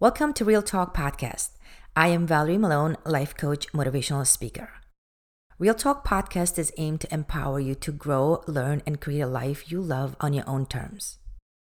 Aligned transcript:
Welcome 0.00 0.32
to 0.32 0.46
Real 0.46 0.62
Talk 0.62 0.96
Podcast. 0.96 1.50
I 1.94 2.08
am 2.08 2.26
Valerie 2.26 2.56
Malone, 2.56 2.96
life 3.04 3.36
coach, 3.36 3.70
motivational 3.74 4.26
speaker. 4.26 4.70
Real 5.58 5.74
Talk 5.74 6.06
Podcast 6.06 6.58
is 6.58 6.72
aimed 6.78 7.02
to 7.02 7.12
empower 7.12 7.60
you 7.60 7.74
to 7.74 7.92
grow, 7.92 8.42
learn, 8.46 8.80
and 8.86 8.98
create 8.98 9.20
a 9.20 9.26
life 9.26 9.70
you 9.70 9.78
love 9.78 10.16
on 10.18 10.32
your 10.32 10.48
own 10.48 10.64
terms. 10.64 11.18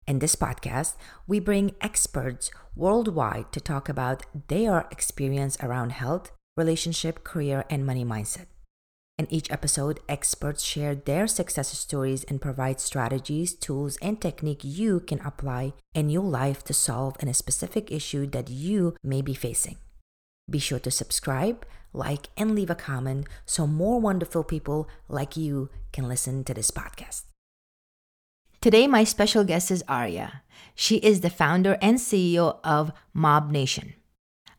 In 0.08 0.18
this 0.18 0.36
podcast, 0.36 0.96
we 1.28 1.40
bring 1.40 1.76
experts 1.82 2.50
worldwide 2.76 3.52
to 3.52 3.62
talk 3.62 3.90
about 3.90 4.26
their 4.48 4.88
experience 4.90 5.56
around 5.62 5.92
health, 5.92 6.32
relationship, 6.58 7.24
career, 7.24 7.64
and 7.70 7.86
money 7.86 8.04
mindset. 8.04 8.48
In 9.18 9.32
each 9.32 9.50
episode, 9.50 10.02
experts 10.10 10.62
share 10.62 10.94
their 10.94 11.26
success 11.26 11.70
stories 11.78 12.26
and 12.26 12.42
provide 12.42 12.82
strategies, 12.82 13.56
tools, 13.56 13.98
and 14.02 14.20
technique 14.20 14.60
you 14.62 15.00
can 15.00 15.22
apply 15.22 15.72
in 15.94 16.10
your 16.10 16.24
life 16.24 16.66
to 16.66 16.74
solve 16.74 17.16
a 17.22 17.34
specific 17.34 17.92
issue 17.92 18.28
that 18.28 18.50
you 18.50 18.98
may 19.02 19.22
be 19.22 19.34
facing. 19.34 19.78
Be 20.50 20.60
sure 20.60 20.80
to 20.80 20.92
subscribe, 20.92 21.66
like, 21.94 22.28
and 22.36 22.54
leave 22.54 22.70
a 22.70 22.76
comment 22.76 23.28
so 23.46 23.66
more 23.66 24.02
wonderful 24.02 24.44
people 24.44 24.90
like 25.08 25.38
you 25.38 25.70
can 25.94 26.10
listen 26.10 26.44
to 26.44 26.54
this 26.54 26.70
podcast. 26.70 27.24
Today, 28.60 28.86
my 28.86 29.06
special 29.06 29.46
guest 29.46 29.72
is 29.72 29.84
Aria. 29.88 30.44
She 30.76 30.98
is 30.98 31.22
the 31.22 31.30
founder 31.30 31.78
and 31.82 32.00
CEO 32.00 32.60
of 32.66 32.92
Mob 33.14 33.50
Nation, 33.50 33.94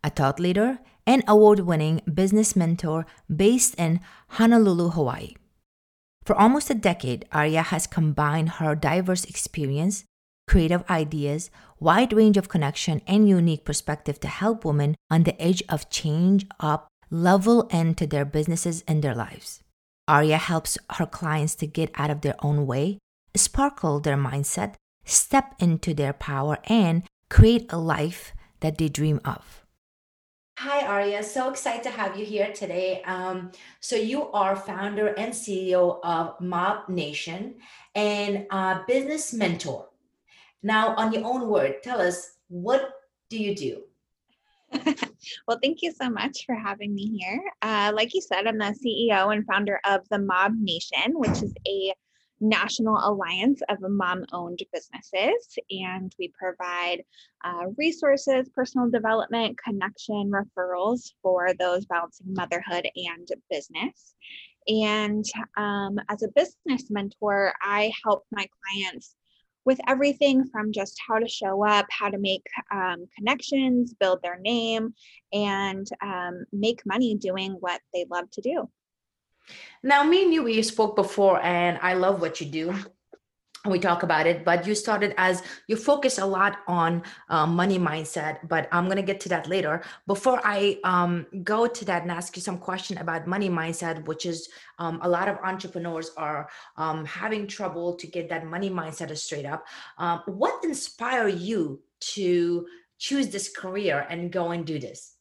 a 0.02 0.08
thought 0.08 0.40
leader 0.40 0.78
and 1.06 1.22
award 1.28 1.60
winning 1.60 2.02
business 2.12 2.56
mentor 2.56 3.06
based 3.34 3.74
in 3.76 4.00
Honolulu, 4.30 4.90
Hawaii. 4.90 5.34
For 6.24 6.34
almost 6.34 6.70
a 6.70 6.74
decade, 6.74 7.24
Aria 7.32 7.62
has 7.62 7.86
combined 7.86 8.58
her 8.58 8.74
diverse 8.74 9.24
experience, 9.24 10.04
creative 10.48 10.82
ideas, 10.90 11.50
wide 11.78 12.12
range 12.12 12.36
of 12.36 12.48
connection, 12.48 13.00
and 13.06 13.28
unique 13.28 13.64
perspective 13.64 14.18
to 14.20 14.28
help 14.28 14.64
women 14.64 14.96
on 15.10 15.22
the 15.22 15.40
edge 15.40 15.62
of 15.68 15.88
change 15.90 16.46
up, 16.58 16.88
level 17.10 17.62
into 17.68 18.06
their 18.06 18.24
businesses 18.24 18.82
and 18.88 19.02
their 19.02 19.14
lives. 19.14 19.62
Aria 20.08 20.38
helps 20.38 20.78
her 20.94 21.06
clients 21.06 21.54
to 21.56 21.66
get 21.66 21.90
out 21.94 22.10
of 22.10 22.22
their 22.22 22.34
own 22.44 22.66
way, 22.66 22.98
sparkle 23.36 24.00
their 24.00 24.16
mindset, 24.16 24.74
step 25.04 25.54
into 25.60 25.94
their 25.94 26.12
power, 26.12 26.58
and 26.64 27.04
create 27.30 27.66
a 27.70 27.78
life 27.78 28.32
that 28.60 28.78
they 28.78 28.88
dream 28.88 29.20
of. 29.24 29.65
Hi, 30.58 30.86
Aria. 30.86 31.22
So 31.22 31.50
excited 31.50 31.82
to 31.82 31.90
have 31.90 32.16
you 32.16 32.24
here 32.24 32.50
today. 32.50 33.02
Um, 33.02 33.52
so, 33.80 33.94
you 33.94 34.32
are 34.32 34.56
founder 34.56 35.08
and 35.08 35.30
CEO 35.30 36.00
of 36.02 36.40
Mob 36.40 36.88
Nation 36.88 37.56
and 37.94 38.46
a 38.50 38.80
business 38.88 39.34
mentor. 39.34 39.90
Now, 40.62 40.94
on 40.96 41.12
your 41.12 41.26
own 41.26 41.48
word, 41.48 41.82
tell 41.82 42.00
us 42.00 42.38
what 42.48 42.90
do 43.28 43.36
you 43.36 43.54
do? 43.54 43.82
well, 45.46 45.58
thank 45.62 45.82
you 45.82 45.92
so 45.92 46.08
much 46.08 46.46
for 46.46 46.54
having 46.54 46.94
me 46.94 47.18
here. 47.18 47.42
Uh, 47.60 47.92
like 47.94 48.14
you 48.14 48.22
said, 48.22 48.46
I'm 48.46 48.56
the 48.56 48.74
CEO 48.82 49.34
and 49.34 49.44
founder 49.44 49.78
of 49.84 50.08
the 50.08 50.18
Mob 50.18 50.54
Nation, 50.58 51.12
which 51.16 51.42
is 51.42 51.52
a 51.68 51.92
national 52.40 52.98
alliance 53.02 53.62
of 53.68 53.78
mom 53.80 54.24
owned 54.32 54.60
businesses. 54.72 55.58
And 55.70 56.14
we 56.18 56.32
provide 56.38 57.02
uh, 57.44 57.66
resources, 57.76 58.48
personal 58.54 58.90
development, 58.90 59.58
connection, 59.62 60.30
referrals 60.30 61.12
for 61.22 61.52
those 61.58 61.86
balancing 61.86 62.32
motherhood 62.34 62.88
and 62.94 63.28
business. 63.50 64.14
And 64.68 65.24
um, 65.56 65.98
as 66.08 66.22
a 66.22 66.28
business 66.34 66.90
mentor, 66.90 67.52
I 67.62 67.92
help 68.04 68.24
my 68.32 68.46
clients 68.64 69.14
with 69.64 69.78
everything 69.88 70.46
from 70.46 70.72
just 70.72 70.98
how 71.06 71.18
to 71.18 71.28
show 71.28 71.66
up, 71.66 71.86
how 71.90 72.08
to 72.08 72.18
make 72.18 72.46
um, 72.72 73.06
connections, 73.16 73.94
build 73.98 74.20
their 74.22 74.38
name, 74.38 74.94
and 75.32 75.86
um, 76.00 76.44
make 76.52 76.86
money 76.86 77.16
doing 77.16 77.52
what 77.60 77.80
they 77.92 78.06
love 78.10 78.30
to 78.30 78.40
do. 78.40 78.68
Now, 79.82 80.02
me 80.02 80.24
and 80.24 80.34
you, 80.34 80.42
we 80.42 80.62
spoke 80.62 80.96
before, 80.96 81.40
and 81.42 81.78
I 81.82 81.94
love 81.94 82.20
what 82.20 82.40
you 82.40 82.46
do. 82.46 82.74
We 83.64 83.80
talk 83.80 84.04
about 84.04 84.26
it, 84.26 84.44
but 84.44 84.64
you 84.66 84.74
started 84.76 85.12
as 85.16 85.42
you 85.66 85.76
focus 85.76 86.18
a 86.18 86.24
lot 86.24 86.58
on 86.68 87.02
uh, 87.28 87.46
money 87.46 87.78
mindset. 87.78 88.46
But 88.48 88.68
I'm 88.70 88.86
gonna 88.86 89.02
get 89.02 89.18
to 89.20 89.28
that 89.30 89.48
later. 89.48 89.82
Before 90.06 90.40
I 90.44 90.78
um, 90.84 91.26
go 91.42 91.66
to 91.66 91.84
that 91.84 92.02
and 92.02 92.10
ask 92.12 92.36
you 92.36 92.42
some 92.42 92.58
question 92.58 92.98
about 92.98 93.26
money 93.26 93.50
mindset, 93.50 94.04
which 94.06 94.24
is 94.24 94.48
um, 94.78 95.00
a 95.02 95.08
lot 95.08 95.28
of 95.28 95.38
entrepreneurs 95.38 96.12
are 96.16 96.48
um, 96.76 97.04
having 97.04 97.48
trouble 97.48 97.94
to 97.94 98.06
get 98.06 98.28
that 98.28 98.46
money 98.46 98.70
mindset 98.70 99.16
straight 99.16 99.46
up. 99.46 99.66
Um, 99.98 100.22
what 100.26 100.62
inspired 100.62 101.40
you 101.40 101.80
to 102.14 102.66
choose 102.98 103.28
this 103.28 103.48
career 103.48 104.06
and 104.08 104.30
go 104.30 104.52
and 104.52 104.64
do 104.64 104.78
this? 104.78 105.15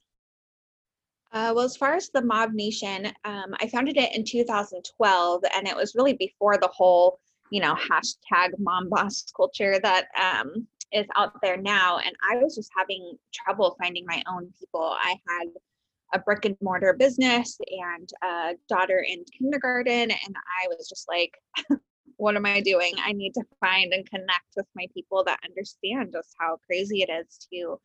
Uh, 1.35 1.51
well, 1.53 1.65
as 1.65 1.75
far 1.75 1.95
as 1.95 2.09
the 2.09 2.21
Mob 2.21 2.53
Nation, 2.53 3.07
um, 3.25 3.53
I 3.59 3.67
founded 3.67 3.97
it 3.97 4.15
in 4.15 4.23
2012, 4.23 5.43
and 5.53 5.67
it 5.67 5.75
was 5.75 5.93
really 5.93 6.13
before 6.13 6.57
the 6.57 6.69
whole, 6.69 7.19
you 7.49 7.59
know, 7.59 7.75
hashtag 7.75 8.57
mom 8.57 8.87
boss 8.87 9.25
culture 9.35 9.77
that 9.83 10.05
um, 10.17 10.65
is 10.93 11.05
out 11.17 11.33
there 11.41 11.57
now. 11.57 11.97
And 11.97 12.15
I 12.31 12.37
was 12.37 12.55
just 12.55 12.71
having 12.77 13.17
trouble 13.33 13.75
finding 13.81 14.05
my 14.07 14.23
own 14.31 14.49
people. 14.57 14.95
I 14.97 15.17
had 15.27 15.47
a 16.13 16.19
brick 16.19 16.45
and 16.45 16.55
mortar 16.61 16.93
business 16.93 17.57
and 17.69 18.09
a 18.23 18.53
daughter 18.69 19.05
in 19.05 19.25
kindergarten, 19.37 20.11
and 20.11 20.35
I 20.63 20.67
was 20.69 20.87
just 20.87 21.05
like, 21.09 21.33
what 22.15 22.37
am 22.37 22.45
I 22.45 22.61
doing? 22.61 22.93
I 23.03 23.11
need 23.11 23.33
to 23.33 23.43
find 23.59 23.91
and 23.91 24.09
connect 24.09 24.55
with 24.55 24.67
my 24.73 24.87
people 24.93 25.25
that 25.25 25.41
understand 25.43 26.13
just 26.13 26.33
how 26.39 26.59
crazy 26.65 27.01
it 27.01 27.11
is 27.11 27.45
to 27.51 27.77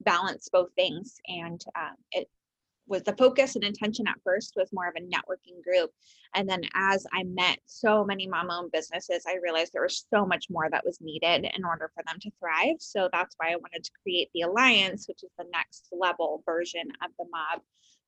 balance 0.00 0.48
both 0.52 0.70
things. 0.74 1.14
And 1.28 1.64
um, 1.76 1.94
it 2.10 2.28
was 2.86 3.02
the 3.02 3.16
focus 3.16 3.54
and 3.54 3.64
intention 3.64 4.06
at 4.06 4.20
first 4.24 4.54
was 4.56 4.72
more 4.72 4.88
of 4.88 4.94
a 4.96 5.00
networking 5.00 5.62
group. 5.64 5.90
And 6.34 6.48
then 6.48 6.62
as 6.74 7.06
i 7.12 7.22
met 7.24 7.58
so 7.66 8.04
many 8.04 8.26
mom 8.26 8.50
owned 8.50 8.72
businesses 8.72 9.24
i 9.26 9.36
realized 9.42 9.72
there 9.72 9.82
was 9.82 10.06
so 10.12 10.26
much 10.26 10.46
more 10.50 10.68
that 10.70 10.84
was 10.84 11.00
needed 11.00 11.46
in 11.56 11.64
order 11.64 11.90
for 11.94 12.02
them 12.06 12.18
to 12.20 12.30
thrive. 12.38 12.76
So 12.78 13.08
that's 13.12 13.34
why 13.38 13.52
i 13.52 13.56
wanted 13.56 13.84
to 13.84 13.90
create 14.02 14.28
the 14.34 14.42
alliance 14.42 15.06
which 15.08 15.22
is 15.22 15.30
the 15.38 15.46
next 15.52 15.88
level 15.92 16.42
version 16.44 16.88
of 17.02 17.10
the 17.18 17.26
mob 17.30 17.62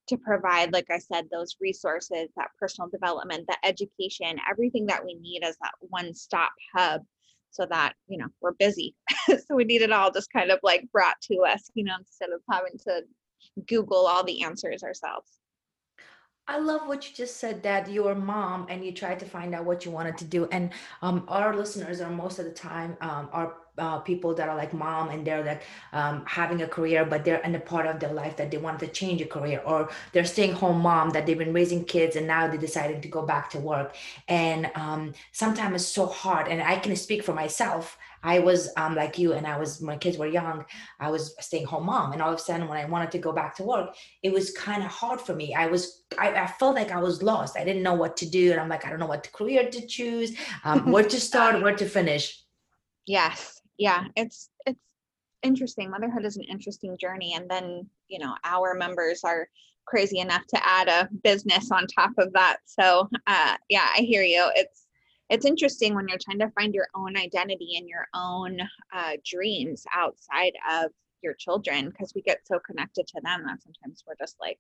to 0.09 0.17
provide 0.17 0.73
like 0.73 0.91
i 0.91 0.99
said 0.99 1.27
those 1.31 1.57
resources 1.61 2.29
that 2.37 2.49
personal 2.59 2.89
development 2.89 3.47
that 3.47 3.59
education 3.63 4.39
everything 4.51 4.87
that 4.87 5.05
we 5.05 5.15
need 5.15 5.43
as 5.43 5.57
that 5.61 5.73
one 5.81 6.15
stop 6.15 6.53
hub 6.75 7.03
so 7.51 7.67
that 7.71 7.95
you 8.07 8.19
know 8.19 8.29
we're 8.41 8.53
busy. 8.53 8.95
So 9.47 9.55
we 9.55 9.65
need 9.65 9.83
it 9.83 9.93
all 9.93 10.11
just 10.11 10.33
kind 10.33 10.51
of 10.51 10.59
like 10.63 10.89
brought 10.93 11.21
to 11.31 11.41
us 11.41 11.71
you 11.75 11.85
know 11.85 11.95
instead 11.99 12.31
of 12.31 12.41
having 12.51 12.79
to 12.87 13.03
Google 13.67 14.07
all 14.07 14.25
the 14.25 14.43
answers 14.43 14.83
ourselves. 14.83 15.39
I 16.51 16.59
love 16.59 16.89
what 16.89 17.07
you 17.07 17.15
just 17.15 17.37
said 17.37 17.63
that 17.65 17.91
you're 17.91 18.13
a 18.13 18.15
mom 18.15 18.67
and 18.71 18.83
you 18.83 18.91
tried 18.91 19.21
to 19.21 19.27
find 19.27 19.55
out 19.55 19.67
what 19.67 19.85
you 19.85 19.91
wanted 19.91 20.17
to 20.17 20.25
do. 20.25 20.49
And 20.51 20.71
um, 21.03 21.25
our 21.29 21.55
listeners 21.55 22.01
are 22.01 22.09
most 22.09 22.39
of 22.39 22.47
the 22.47 22.53
time 22.53 22.97
um, 23.03 23.29
are 23.33 23.57
uh, 23.77 23.99
people 23.99 24.35
that 24.35 24.49
are 24.49 24.57
like 24.57 24.73
mom 24.73 25.11
and 25.11 25.27
they're 25.27 25.45
like 25.45 25.63
um, 25.93 26.25
having 26.27 26.63
a 26.63 26.67
career, 26.67 27.05
but 27.05 27.23
they're 27.23 27.43
in 27.43 27.55
a 27.55 27.61
part 27.61 27.87
of 27.87 28.01
their 28.01 28.13
life 28.13 28.37
that 28.39 28.51
they 28.51 28.57
want 28.57 28.81
to 28.81 28.87
change 28.87 29.21
a 29.21 29.27
career, 29.27 29.61
or 29.65 29.91
they're 30.13 30.25
staying 30.25 30.53
home 30.53 30.81
mom 30.81 31.11
that 31.11 31.27
they've 31.27 31.37
been 31.39 31.53
raising 31.53 31.85
kids 31.85 32.17
and 32.17 32.27
now 32.27 32.49
they're 32.49 32.57
deciding 32.57 33.03
to 33.03 33.09
go 33.09 33.23
back 33.27 33.51
to 33.51 33.59
work. 33.59 33.95
And 34.27 34.71
um, 34.75 35.13
sometimes 35.33 35.75
it's 35.77 35.85
so 35.85 36.07
hard. 36.07 36.49
And 36.49 36.63
I 36.63 36.79
can 36.79 36.97
speak 36.97 37.23
for 37.23 37.35
myself. 37.35 37.99
I 38.23 38.39
was 38.41 38.71
um, 38.77 38.95
like 38.95 39.19
you, 39.19 39.33
and 39.33 39.47
I 39.47 39.59
was 39.59 39.81
my 39.81 39.97
kids 39.97 40.19
were 40.19 40.27
young. 40.27 40.65
I 41.01 41.11
was 41.11 41.35
staying 41.41 41.67
home 41.67 41.87
mom, 41.87 42.13
and 42.13 42.23
all 42.23 42.33
of 42.33 42.39
a 42.39 42.43
sudden, 42.43 42.69
when 42.69 42.79
I 42.79 42.85
wanted 42.85 43.11
to 43.13 43.19
go 43.19 43.33
back 43.33 43.55
to 43.57 43.63
work, 43.63 43.95
it 44.23 44.33
was 44.33 44.51
kind 44.53 44.83
of 44.83 44.91
hard 44.91 45.21
for 45.21 45.35
me. 45.35 45.55
I 45.55 45.67
was 45.67 46.03
I, 46.19 46.33
I, 46.33 46.47
felt 46.47 46.75
like 46.75 46.91
I 46.91 47.01
was 47.01 47.23
lost. 47.23 47.57
I 47.57 47.65
didn't 47.65 47.83
know 47.83 47.95
what 47.95 48.17
to 48.19 48.29
do, 48.29 48.53
and 48.53 48.61
I'm 48.61 48.69
like, 48.69 48.85
I 48.85 48.91
don't 48.91 48.99
know 48.99 49.07
what 49.07 49.31
career 49.33 49.71
to 49.71 49.87
choose, 49.87 50.37
um, 50.65 50.91
where 50.91 51.05
to 51.05 51.21
start, 51.31 51.63
where 51.63 51.77
to 51.77 51.87
finish. 51.87 52.43
Yes, 53.07 53.61
yeah, 53.79 54.05
it's 54.17 54.51
it's 54.67 54.81
interesting. 55.43 55.91
Motherhood 55.91 56.25
is 56.25 56.37
an 56.37 56.45
interesting 56.45 56.97
journey, 56.99 57.35
and 57.35 57.49
then 57.49 57.89
you 58.09 58.19
know 58.19 58.35
our 58.45 58.75
members 58.75 59.23
are 59.25 59.49
crazy 59.87 60.19
enough 60.19 60.47
to 60.47 60.67
add 60.67 60.89
a 60.89 61.09
business 61.25 61.71
on 61.71 61.87
top 61.87 62.13
of 62.19 62.33
that. 62.35 62.59
So 62.67 63.09
uh, 63.27 63.57
yeah, 63.69 63.89
I 63.97 64.01
hear 64.01 64.23
you. 64.23 64.51
It's 64.55 64.88
it's 65.31 65.45
interesting 65.47 65.95
when 65.95 66.09
you're 66.09 66.19
trying 66.19 66.39
to 66.39 66.51
find 66.51 66.75
your 66.75 66.89
own 66.95 67.17
identity 67.17 67.77
and 67.77 67.89
your 67.89 68.07
own 68.15 68.59
uh, 68.93 69.13
dreams 69.25 69.85
outside 69.93 70.53
of 70.71 70.91
your 71.23 71.35
children 71.35 71.91
because 71.91 72.13
we 72.15 72.23
get 72.23 72.47
so 72.47 72.59
connected 72.61 73.07
to 73.07 73.21
them 73.23 73.43
that 73.47 73.63
sometimes 73.63 74.05
we're 74.07 74.15
just 74.19 74.37
like 74.41 74.59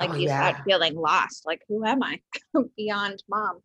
like 0.00 0.10
Oh, 0.10 0.16
you 0.16 0.28
yeah. 0.28 0.54
said 0.54 0.62
feeling 0.64 0.94
lost 0.94 1.44
like 1.46 1.62
who 1.68 1.84
am 1.84 2.02
i 2.02 2.20
beyond 2.76 3.22
mom 3.28 3.60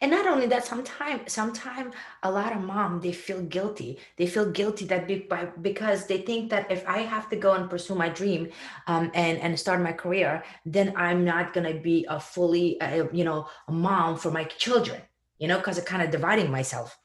And 0.00 0.10
not 0.10 0.26
only 0.26 0.46
that, 0.46 0.64
sometimes 0.64 1.32
sometimes 1.32 1.94
a 2.22 2.30
lot 2.30 2.52
of 2.54 2.62
mom 2.62 3.00
they 3.00 3.12
feel 3.12 3.42
guilty. 3.42 3.98
They 4.16 4.26
feel 4.26 4.50
guilty 4.50 4.84
that 4.86 5.06
be, 5.06 5.20
by, 5.20 5.46
because 5.60 6.06
they 6.06 6.18
think 6.22 6.50
that 6.50 6.70
if 6.70 6.86
I 6.88 6.98
have 6.98 7.28
to 7.30 7.36
go 7.36 7.52
and 7.52 7.68
pursue 7.70 7.94
my 7.94 8.08
dream 8.08 8.48
um, 8.86 9.10
and 9.14 9.38
and 9.38 9.58
start 9.58 9.80
my 9.82 9.92
career, 9.92 10.42
then 10.64 10.94
I'm 10.96 11.24
not 11.24 11.52
gonna 11.52 11.74
be 11.74 12.06
a 12.08 12.18
fully 12.20 12.80
uh, 12.80 13.06
you 13.12 13.24
know 13.24 13.48
a 13.68 13.72
mom 13.72 14.16
for 14.16 14.30
my 14.30 14.44
children. 14.44 15.00
You 15.38 15.48
know, 15.48 15.58
because 15.58 15.78
I'm 15.78 15.84
kind 15.84 16.02
of 16.02 16.10
dividing 16.10 16.50
myself. 16.50 16.98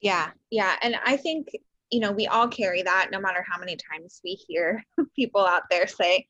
yeah 0.00 0.30
yeah 0.50 0.76
and 0.82 0.94
i 1.04 1.16
think 1.16 1.48
you 1.90 2.00
know 2.00 2.12
we 2.12 2.26
all 2.26 2.48
carry 2.48 2.82
that 2.82 3.08
no 3.10 3.20
matter 3.20 3.44
how 3.48 3.58
many 3.58 3.76
times 3.76 4.20
we 4.24 4.32
hear 4.34 4.84
people 5.16 5.44
out 5.44 5.62
there 5.70 5.86
say 5.86 6.26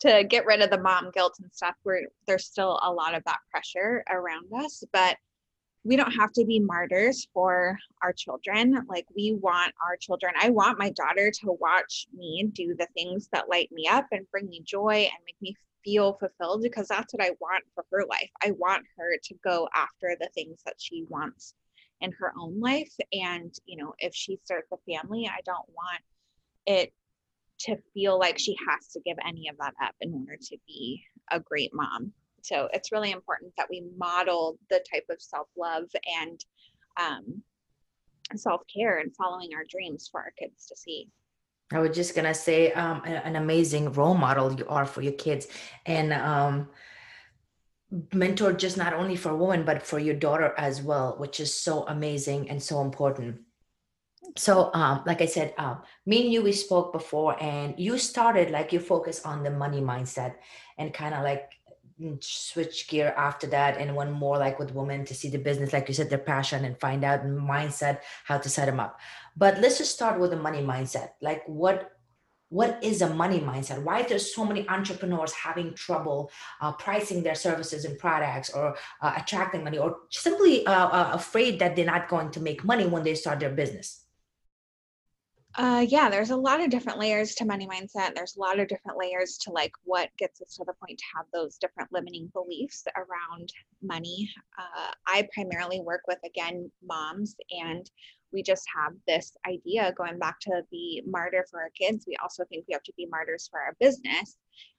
to 0.00 0.24
get 0.24 0.44
rid 0.44 0.60
of 0.60 0.70
the 0.70 0.80
mom 0.80 1.10
guilt 1.14 1.34
and 1.40 1.50
stuff 1.52 1.74
where 1.84 2.02
there's 2.26 2.44
still 2.44 2.78
a 2.82 2.92
lot 2.92 3.14
of 3.14 3.22
that 3.24 3.38
pressure 3.50 4.04
around 4.10 4.46
us 4.62 4.84
but 4.92 5.16
we 5.84 5.96
don't 5.96 6.12
have 6.12 6.32
to 6.32 6.44
be 6.44 6.58
martyrs 6.58 7.28
for 7.32 7.78
our 8.02 8.12
children 8.12 8.84
like 8.88 9.06
we 9.16 9.32
want 9.40 9.72
our 9.86 9.96
children 9.96 10.34
i 10.40 10.50
want 10.50 10.78
my 10.78 10.90
daughter 10.90 11.30
to 11.30 11.56
watch 11.60 12.06
me 12.14 12.50
do 12.52 12.74
the 12.78 12.88
things 12.94 13.28
that 13.32 13.48
light 13.48 13.70
me 13.72 13.86
up 13.88 14.06
and 14.12 14.30
bring 14.30 14.48
me 14.48 14.60
joy 14.64 14.96
and 15.10 15.24
make 15.24 15.40
me 15.40 15.56
feel 15.86 16.18
fulfilled 16.20 16.60
because 16.62 16.88
that's 16.88 17.14
what 17.14 17.24
i 17.24 17.30
want 17.40 17.64
for 17.74 17.84
her 17.90 18.04
life 18.10 18.30
i 18.44 18.50
want 18.58 18.84
her 18.98 19.16
to 19.22 19.34
go 19.42 19.68
after 19.74 20.16
the 20.20 20.28
things 20.34 20.60
that 20.66 20.74
she 20.78 21.04
wants 21.08 21.54
in 22.02 22.12
her 22.12 22.32
own 22.38 22.60
life 22.60 22.92
and 23.12 23.54
you 23.64 23.82
know 23.82 23.94
if 24.00 24.14
she 24.14 24.38
starts 24.44 24.70
a 24.72 24.92
family 24.92 25.26
i 25.26 25.40
don't 25.46 25.68
want 25.68 26.02
it 26.66 26.92
to 27.58 27.76
feel 27.94 28.18
like 28.18 28.38
she 28.38 28.56
has 28.68 28.88
to 28.88 29.00
give 29.00 29.16
any 29.26 29.48
of 29.48 29.56
that 29.58 29.74
up 29.82 29.94
in 30.00 30.12
order 30.12 30.36
to 30.36 30.56
be 30.66 31.02
a 31.30 31.40
great 31.40 31.72
mom. 31.74 32.12
So 32.42 32.68
it's 32.72 32.92
really 32.92 33.10
important 33.10 33.52
that 33.56 33.68
we 33.70 33.84
model 33.96 34.58
the 34.70 34.84
type 34.92 35.06
of 35.10 35.20
self 35.20 35.48
love 35.56 35.84
and 36.20 36.44
um, 36.96 37.42
self 38.36 38.62
care 38.72 38.98
and 38.98 39.14
following 39.16 39.50
our 39.54 39.64
dreams 39.68 40.08
for 40.10 40.20
our 40.20 40.32
kids 40.38 40.66
to 40.66 40.76
see. 40.76 41.08
I 41.72 41.80
was 41.80 41.96
just 41.96 42.14
gonna 42.14 42.34
say 42.34 42.72
um, 42.72 43.02
an 43.04 43.36
amazing 43.36 43.92
role 43.92 44.14
model 44.14 44.52
you 44.52 44.66
are 44.68 44.86
for 44.86 45.02
your 45.02 45.14
kids, 45.14 45.48
and 45.84 46.12
um, 46.12 46.68
mentor 48.12 48.52
just 48.52 48.76
not 48.76 48.92
only 48.92 49.16
for 49.16 49.34
women 49.34 49.64
but 49.64 49.82
for 49.82 49.98
your 49.98 50.14
daughter 50.14 50.54
as 50.58 50.82
well, 50.82 51.16
which 51.18 51.40
is 51.40 51.52
so 51.52 51.84
amazing 51.88 52.50
and 52.50 52.62
so 52.62 52.82
important. 52.82 53.40
So, 54.36 54.70
um, 54.74 55.02
like 55.06 55.22
I 55.22 55.26
said, 55.26 55.54
um, 55.56 55.82
me 56.04 56.24
and 56.24 56.32
you 56.32 56.42
we 56.42 56.52
spoke 56.52 56.92
before, 56.92 57.40
and 57.42 57.74
you 57.78 57.98
started 57.98 58.50
like 58.50 58.72
you 58.72 58.80
focus 58.80 59.24
on 59.24 59.42
the 59.42 59.50
money 59.50 59.80
mindset, 59.80 60.34
and 60.78 60.92
kind 60.92 61.14
of 61.14 61.22
like 61.22 61.50
switch 62.20 62.88
gear 62.88 63.14
after 63.16 63.46
that, 63.48 63.78
and 63.78 63.96
one 63.96 64.12
more 64.12 64.38
like 64.38 64.58
with 64.58 64.74
women 64.74 65.04
to 65.06 65.14
see 65.14 65.28
the 65.28 65.38
business, 65.38 65.72
like 65.72 65.88
you 65.88 65.94
said, 65.94 66.10
their 66.10 66.18
passion, 66.18 66.64
and 66.64 66.78
find 66.78 67.04
out 67.04 67.24
mindset 67.24 68.00
how 68.24 68.38
to 68.38 68.48
set 68.48 68.66
them 68.66 68.80
up. 68.80 68.98
But 69.36 69.60
let's 69.60 69.78
just 69.78 69.94
start 69.94 70.20
with 70.20 70.30
the 70.30 70.36
money 70.36 70.62
mindset. 70.62 71.10
Like, 71.20 71.42
what 71.46 71.92
what 72.48 72.78
is 72.82 73.02
a 73.02 73.12
money 73.12 73.40
mindset 73.40 73.82
why 73.82 74.02
there's 74.02 74.32
so 74.32 74.44
many 74.44 74.68
entrepreneurs 74.68 75.32
having 75.32 75.74
trouble 75.74 76.30
uh, 76.60 76.70
pricing 76.72 77.22
their 77.22 77.34
services 77.34 77.84
and 77.84 77.98
products 77.98 78.50
or 78.50 78.76
uh, 79.02 79.14
attracting 79.16 79.64
money 79.64 79.78
or 79.78 79.96
simply 80.10 80.64
uh, 80.66 80.86
uh, 80.86 81.10
afraid 81.12 81.58
that 81.58 81.74
they're 81.74 81.84
not 81.84 82.08
going 82.08 82.30
to 82.30 82.40
make 82.40 82.62
money 82.62 82.86
when 82.86 83.02
they 83.02 83.14
start 83.16 83.40
their 83.40 83.50
business 83.50 84.05
Uh, 85.56 85.86
yeah, 85.88 86.10
there's 86.10 86.30
a 86.30 86.36
lot 86.36 86.60
of 86.60 86.68
different 86.68 86.98
layers 86.98 87.34
to 87.34 87.46
money 87.46 87.66
mindset. 87.66 88.14
There's 88.14 88.36
a 88.36 88.40
lot 88.40 88.58
of 88.60 88.68
different 88.68 88.98
layers 88.98 89.38
to 89.38 89.50
like 89.50 89.72
what 89.84 90.10
gets 90.18 90.42
us 90.42 90.54
to 90.56 90.64
the 90.66 90.74
point 90.74 90.98
to 90.98 91.04
have 91.16 91.24
those 91.32 91.56
different 91.56 91.90
limiting 91.90 92.30
beliefs 92.34 92.84
around 92.94 93.50
money. 93.82 94.30
Uh, 94.58 94.90
I 95.06 95.26
primarily 95.32 95.80
work 95.80 96.02
with, 96.06 96.18
again, 96.26 96.70
moms, 96.86 97.36
and 97.50 97.90
we 98.32 98.42
just 98.42 98.66
have 98.76 98.92
this 99.06 99.34
idea 99.48 99.94
going 99.96 100.18
back 100.18 100.40
to 100.40 100.60
the 100.70 101.02
martyr 101.06 101.46
for 101.50 101.62
our 101.62 101.70
kids. 101.70 102.04
We 102.06 102.16
also 102.22 102.44
think 102.44 102.66
we 102.68 102.72
have 102.74 102.82
to 102.82 102.92
be 102.94 103.06
martyrs 103.06 103.48
for 103.50 103.58
our 103.58 103.74
business. 103.80 104.36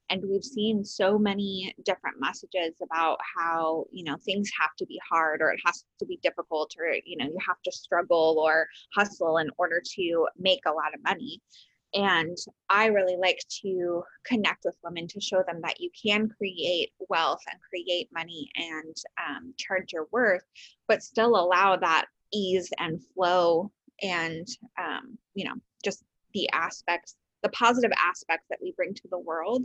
And 0.09 0.23
we've 0.27 0.43
seen 0.43 0.85
so 0.85 1.17
many 1.17 1.75
different 1.83 2.19
messages 2.19 2.75
about 2.81 3.17
how, 3.35 3.85
you 3.91 4.03
know, 4.03 4.15
things 4.17 4.49
have 4.59 4.75
to 4.77 4.85
be 4.85 4.99
hard 5.09 5.41
or 5.41 5.51
it 5.51 5.59
has 5.65 5.83
to 5.99 6.05
be 6.05 6.19
difficult 6.23 6.73
or, 6.79 6.93
you 7.05 7.17
know, 7.17 7.25
you 7.25 7.37
have 7.45 7.61
to 7.63 7.71
struggle 7.71 8.41
or 8.43 8.67
hustle 8.95 9.37
in 9.37 9.49
order 9.57 9.81
to 9.95 10.27
make 10.39 10.61
a 10.65 10.71
lot 10.71 10.93
of 10.93 11.03
money. 11.03 11.41
And 11.93 12.37
I 12.69 12.87
really 12.87 13.15
like 13.17 13.39
to 13.63 14.03
connect 14.25 14.65
with 14.65 14.77
women 14.83 15.07
to 15.07 15.21
show 15.21 15.43
them 15.47 15.61
that 15.63 15.79
you 15.79 15.89
can 16.05 16.29
create 16.29 16.91
wealth 17.09 17.41
and 17.49 17.59
create 17.69 18.09
money 18.13 18.49
and 18.55 18.95
um, 19.25 19.53
charge 19.57 19.93
your 19.93 20.07
worth, 20.11 20.43
but 20.87 21.03
still 21.03 21.37
allow 21.37 21.77
that 21.77 22.05
ease 22.33 22.69
and 22.77 23.01
flow 23.13 23.71
and, 24.01 24.47
um, 24.77 25.17
you 25.33 25.45
know, 25.45 25.55
just 25.83 26.03
the 26.33 26.49
aspects, 26.51 27.15
the 27.41 27.49
positive 27.49 27.91
aspects 27.97 28.45
that 28.49 28.59
we 28.61 28.73
bring 28.75 28.93
to 28.93 29.07
the 29.09 29.19
world. 29.19 29.63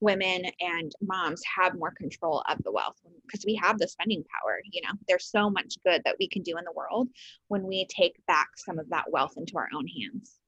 Women 0.00 0.44
and 0.60 0.92
moms 1.02 1.42
have 1.56 1.74
more 1.74 1.92
control 1.92 2.42
of 2.48 2.62
the 2.62 2.72
wealth 2.72 2.96
because 3.26 3.44
we 3.44 3.54
have 3.56 3.78
the 3.78 3.88
spending 3.88 4.24
power. 4.24 4.60
You 4.70 4.82
know, 4.82 4.94
there's 5.08 5.30
so 5.30 5.50
much 5.50 5.76
good 5.84 6.02
that 6.04 6.16
we 6.18 6.28
can 6.28 6.42
do 6.42 6.56
in 6.56 6.64
the 6.64 6.72
world 6.72 7.08
when 7.48 7.66
we 7.66 7.86
take 7.86 8.16
back 8.26 8.48
some 8.56 8.78
of 8.78 8.88
that 8.90 9.10
wealth 9.10 9.34
into 9.36 9.58
our 9.58 9.68
own 9.74 9.86
hands. 9.86 10.39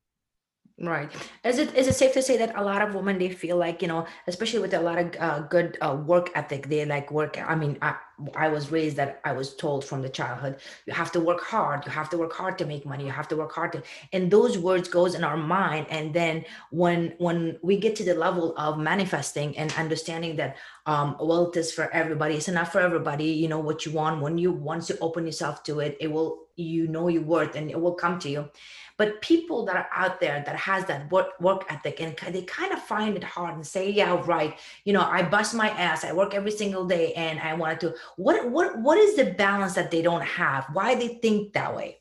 Right. 0.84 1.12
Is 1.44 1.58
it 1.58 1.76
is 1.76 1.86
it 1.86 1.94
safe 1.94 2.12
to 2.14 2.22
say 2.22 2.36
that 2.38 2.58
a 2.58 2.64
lot 2.64 2.82
of 2.82 2.92
women 2.92 3.16
they 3.16 3.28
feel 3.28 3.56
like 3.56 3.82
you 3.82 3.86
know, 3.86 4.04
especially 4.26 4.58
with 4.58 4.74
a 4.74 4.80
lot 4.80 4.98
of 4.98 5.14
uh, 5.20 5.38
good 5.42 5.78
uh, 5.80 5.94
work 5.94 6.30
ethic, 6.34 6.68
they 6.68 6.84
like 6.84 7.12
work. 7.12 7.38
I 7.40 7.54
mean, 7.54 7.78
I 7.80 7.94
I 8.34 8.48
was 8.48 8.72
raised 8.72 8.96
that 8.96 9.20
I 9.24 9.30
was 9.30 9.54
told 9.54 9.84
from 9.84 10.02
the 10.02 10.08
childhood, 10.08 10.56
you 10.86 10.92
have 10.92 11.12
to 11.12 11.20
work 11.20 11.40
hard. 11.40 11.86
You 11.86 11.92
have 11.92 12.10
to 12.10 12.18
work 12.18 12.32
hard 12.32 12.58
to 12.58 12.66
make 12.66 12.84
money. 12.84 13.04
You 13.04 13.12
have 13.12 13.28
to 13.28 13.36
work 13.36 13.52
hard 13.52 13.70
to, 13.74 13.82
and 14.12 14.28
those 14.28 14.58
words 14.58 14.88
goes 14.88 15.14
in 15.14 15.22
our 15.22 15.36
mind. 15.36 15.86
And 15.88 16.12
then 16.12 16.44
when 16.72 17.14
when 17.18 17.58
we 17.62 17.76
get 17.76 17.94
to 17.96 18.04
the 18.04 18.14
level 18.14 18.52
of 18.56 18.76
manifesting 18.76 19.56
and 19.56 19.72
understanding 19.74 20.34
that 20.38 20.56
um, 20.86 21.14
wealth 21.20 21.56
is 21.56 21.70
for 21.70 21.92
everybody, 21.92 22.34
it's 22.34 22.48
not 22.48 22.72
for 22.72 22.80
everybody. 22.80 23.26
You 23.26 23.46
know 23.46 23.60
what 23.60 23.86
you 23.86 23.92
want 23.92 24.20
when 24.20 24.36
you 24.36 24.50
once 24.50 24.90
you 24.90 24.96
open 25.00 25.26
yourself 25.26 25.62
to 25.64 25.78
it, 25.78 25.96
it 26.00 26.10
will 26.10 26.48
you 26.56 26.88
know 26.88 27.06
your 27.08 27.22
worth 27.22 27.54
and 27.54 27.70
it 27.70 27.80
will 27.80 27.94
come 27.94 28.18
to 28.18 28.28
you 28.28 28.50
but 28.96 29.20
people 29.22 29.64
that 29.64 29.76
are 29.76 29.88
out 29.94 30.20
there 30.20 30.42
that 30.44 30.56
has 30.56 30.84
that 30.86 31.10
work 31.10 31.28
work 31.40 31.64
ethic 31.68 32.00
and 32.00 32.16
they 32.34 32.42
kind 32.42 32.72
of 32.72 32.80
find 32.80 33.16
it 33.16 33.24
hard 33.24 33.54
and 33.54 33.66
say 33.66 33.90
yeah 33.90 34.20
right 34.26 34.58
you 34.84 34.92
know 34.92 35.02
i 35.02 35.22
bust 35.22 35.54
my 35.54 35.70
ass 35.70 36.04
i 36.04 36.12
work 36.12 36.34
every 36.34 36.50
single 36.50 36.84
day 36.84 37.12
and 37.14 37.40
i 37.40 37.54
wanted 37.54 37.80
to 37.80 37.94
what 38.16 38.48
what 38.50 38.78
what 38.78 38.98
is 38.98 39.16
the 39.16 39.32
balance 39.32 39.74
that 39.74 39.90
they 39.90 40.02
don't 40.02 40.22
have 40.24 40.66
why 40.72 40.94
they 40.94 41.08
think 41.22 41.52
that 41.52 41.74
way 41.74 41.98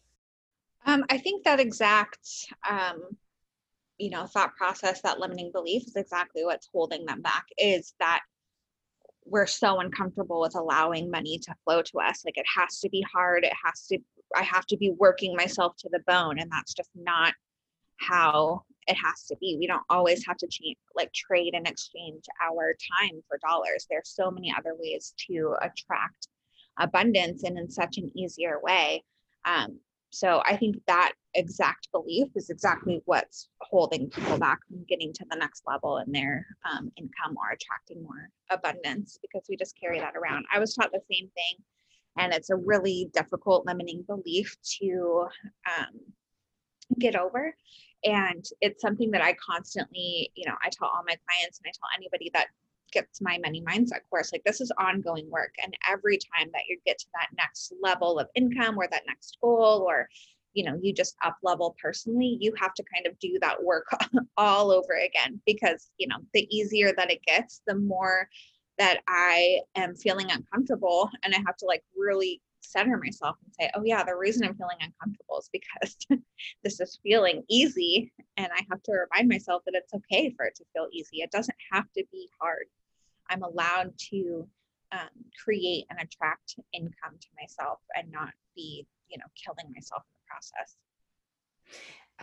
Um, 0.86 1.05
I 1.10 1.17
think 1.19 1.43
that 1.43 1.60
exact, 1.60 2.27
um, 2.67 3.01
you 3.98 4.10
know, 4.10 4.25
thought 4.25 4.55
process, 4.55 5.01
that 5.01 5.19
limiting 5.19 5.51
belief 5.51 5.83
is 5.86 5.95
exactly 5.95 6.43
what's 6.43 6.69
holding 6.74 7.05
them 7.05 7.21
back. 7.21 7.45
Is 7.57 7.93
that 8.00 8.21
we're 9.25 9.45
so 9.45 9.79
uncomfortable 9.79 10.41
with 10.41 10.55
allowing 10.55 11.12
money 11.12 11.38
to 11.38 11.53
flow 11.63 11.83
to 11.83 12.00
us. 12.00 12.25
Like 12.25 12.38
it 12.38 12.48
has 12.55 12.79
to 12.79 12.89
be 12.89 13.05
hard. 13.13 13.43
It 13.43 13.53
has 13.63 13.86
to. 13.88 14.00
I 14.35 14.43
have 14.43 14.65
to 14.67 14.77
be 14.77 14.91
working 14.91 15.35
myself 15.35 15.75
to 15.77 15.89
the 15.91 16.01
bone, 16.07 16.39
and 16.39 16.51
that's 16.51 16.73
just 16.73 16.89
not 16.95 17.33
how 17.97 18.63
it 18.88 18.95
has 18.95 19.25
to 19.27 19.35
be. 19.39 19.57
We 19.59 19.67
don't 19.67 19.83
always 19.89 20.25
have 20.25 20.38
to 20.38 20.47
change, 20.47 20.77
like 20.95 21.13
trade 21.13 21.53
and 21.53 21.67
exchange 21.67 22.25
our 22.41 22.75
time 23.00 23.21
for 23.27 23.38
dollars. 23.38 23.85
There's 23.89 24.09
so 24.09 24.31
many 24.31 24.53
other 24.57 24.75
ways 24.77 25.13
to 25.27 25.55
attract 25.61 26.27
abundance 26.79 27.43
and 27.43 27.57
in 27.57 27.69
such 27.69 27.97
an 27.97 28.11
easier 28.17 28.59
way. 28.61 29.03
Um, 29.45 29.79
so 30.11 30.41
I 30.45 30.57
think 30.57 30.75
that 30.88 31.13
exact 31.35 31.89
belief 31.93 32.27
is 32.35 32.50
exactly 32.50 33.01
what's 33.05 33.47
holding 33.61 34.09
people 34.09 34.38
back 34.38 34.59
from 34.67 34.83
getting 34.89 35.13
to 35.13 35.25
the 35.29 35.38
next 35.38 35.63
level 35.65 36.00
in 36.00 36.11
their 36.11 36.45
um, 36.69 36.91
income 36.97 37.38
or 37.38 37.51
attracting 37.51 38.03
more 38.03 38.29
abundance 38.50 39.17
because 39.21 39.45
we 39.50 39.55
just 39.55 39.79
carry 39.79 40.00
that 40.00 40.15
around. 40.17 40.45
I 40.53 40.59
was 40.59 40.73
taught 40.73 40.91
the 40.91 41.00
same 41.09 41.29
thing, 41.29 41.63
and 42.17 42.33
it's 42.33 42.49
a 42.49 42.55
really 42.55 43.09
difficult 43.13 43.65
limiting 43.65 44.03
belief 44.03 44.55
to 44.79 45.27
um, 45.65 45.99
get 46.99 47.15
over. 47.15 47.55
And 48.03 48.43
it's 48.61 48.81
something 48.81 49.11
that 49.11 49.21
I 49.21 49.33
constantly, 49.33 50.31
you 50.35 50.47
know, 50.47 50.55
I 50.63 50.69
tell 50.69 50.87
all 50.87 51.03
my 51.07 51.15
clients 51.27 51.59
and 51.59 51.67
I 51.67 51.71
tell 51.71 51.89
anybody 51.95 52.31
that 52.33 52.47
gets 52.91 53.21
my 53.21 53.37
money 53.43 53.61
mindset 53.61 54.01
course 54.09 54.31
like 54.31 54.43
this 54.45 54.61
is 54.61 54.71
ongoing 54.77 55.29
work 55.29 55.53
and 55.63 55.73
every 55.89 56.17
time 56.17 56.49
that 56.53 56.63
you 56.67 56.77
get 56.85 56.97
to 56.99 57.07
that 57.13 57.29
next 57.37 57.73
level 57.81 58.19
of 58.19 58.27
income 58.35 58.77
or 58.77 58.87
that 58.91 59.03
next 59.07 59.37
goal 59.41 59.85
or 59.87 60.09
you 60.53 60.63
know 60.63 60.77
you 60.81 60.93
just 60.93 61.15
up 61.23 61.37
level 61.41 61.75
personally 61.81 62.37
you 62.39 62.53
have 62.59 62.73
to 62.73 62.83
kind 62.93 63.07
of 63.07 63.17
do 63.19 63.37
that 63.41 63.63
work 63.63 63.87
all 64.37 64.71
over 64.71 64.93
again 64.93 65.39
because 65.45 65.89
you 65.97 66.07
know 66.07 66.17
the 66.33 66.47
easier 66.55 66.91
that 66.95 67.11
it 67.11 67.23
gets 67.23 67.61
the 67.65 67.75
more 67.75 68.27
that 68.77 69.01
i 69.07 69.59
am 69.75 69.95
feeling 69.95 70.29
uncomfortable 70.31 71.09
and 71.23 71.33
i 71.33 71.37
have 71.45 71.57
to 71.57 71.65
like 71.65 71.83
really 71.97 72.41
center 72.61 72.97
myself 72.97 73.35
and 73.43 73.53
say, 73.59 73.71
oh, 73.75 73.83
yeah, 73.83 74.03
the 74.03 74.15
reason 74.15 74.45
I'm 74.45 74.55
feeling 74.55 74.77
uncomfortable 74.79 75.39
is 75.39 75.49
because 75.51 75.97
this 76.63 76.79
is 76.79 76.99
feeling 77.03 77.43
easy. 77.49 78.11
And 78.37 78.47
I 78.55 78.65
have 78.69 78.81
to 78.83 78.91
remind 78.91 79.29
myself 79.29 79.63
that 79.65 79.75
it's 79.75 79.93
okay 79.93 80.33
for 80.35 80.45
it 80.45 80.55
to 80.55 80.65
feel 80.73 80.87
easy. 80.91 81.17
It 81.17 81.31
doesn't 81.31 81.57
have 81.71 81.85
to 81.97 82.03
be 82.11 82.29
hard. 82.39 82.65
I'm 83.29 83.43
allowed 83.43 83.93
to 84.11 84.47
um, 84.91 85.09
create 85.43 85.85
and 85.89 85.99
attract 85.99 86.55
income 86.73 87.17
to 87.19 87.27
myself 87.39 87.79
and 87.95 88.11
not 88.11 88.33
be, 88.55 88.85
you 89.09 89.17
know, 89.17 89.25
killing 89.41 89.71
myself 89.73 90.03
in 90.03 90.15
the 90.15 90.27
process. 90.27 90.75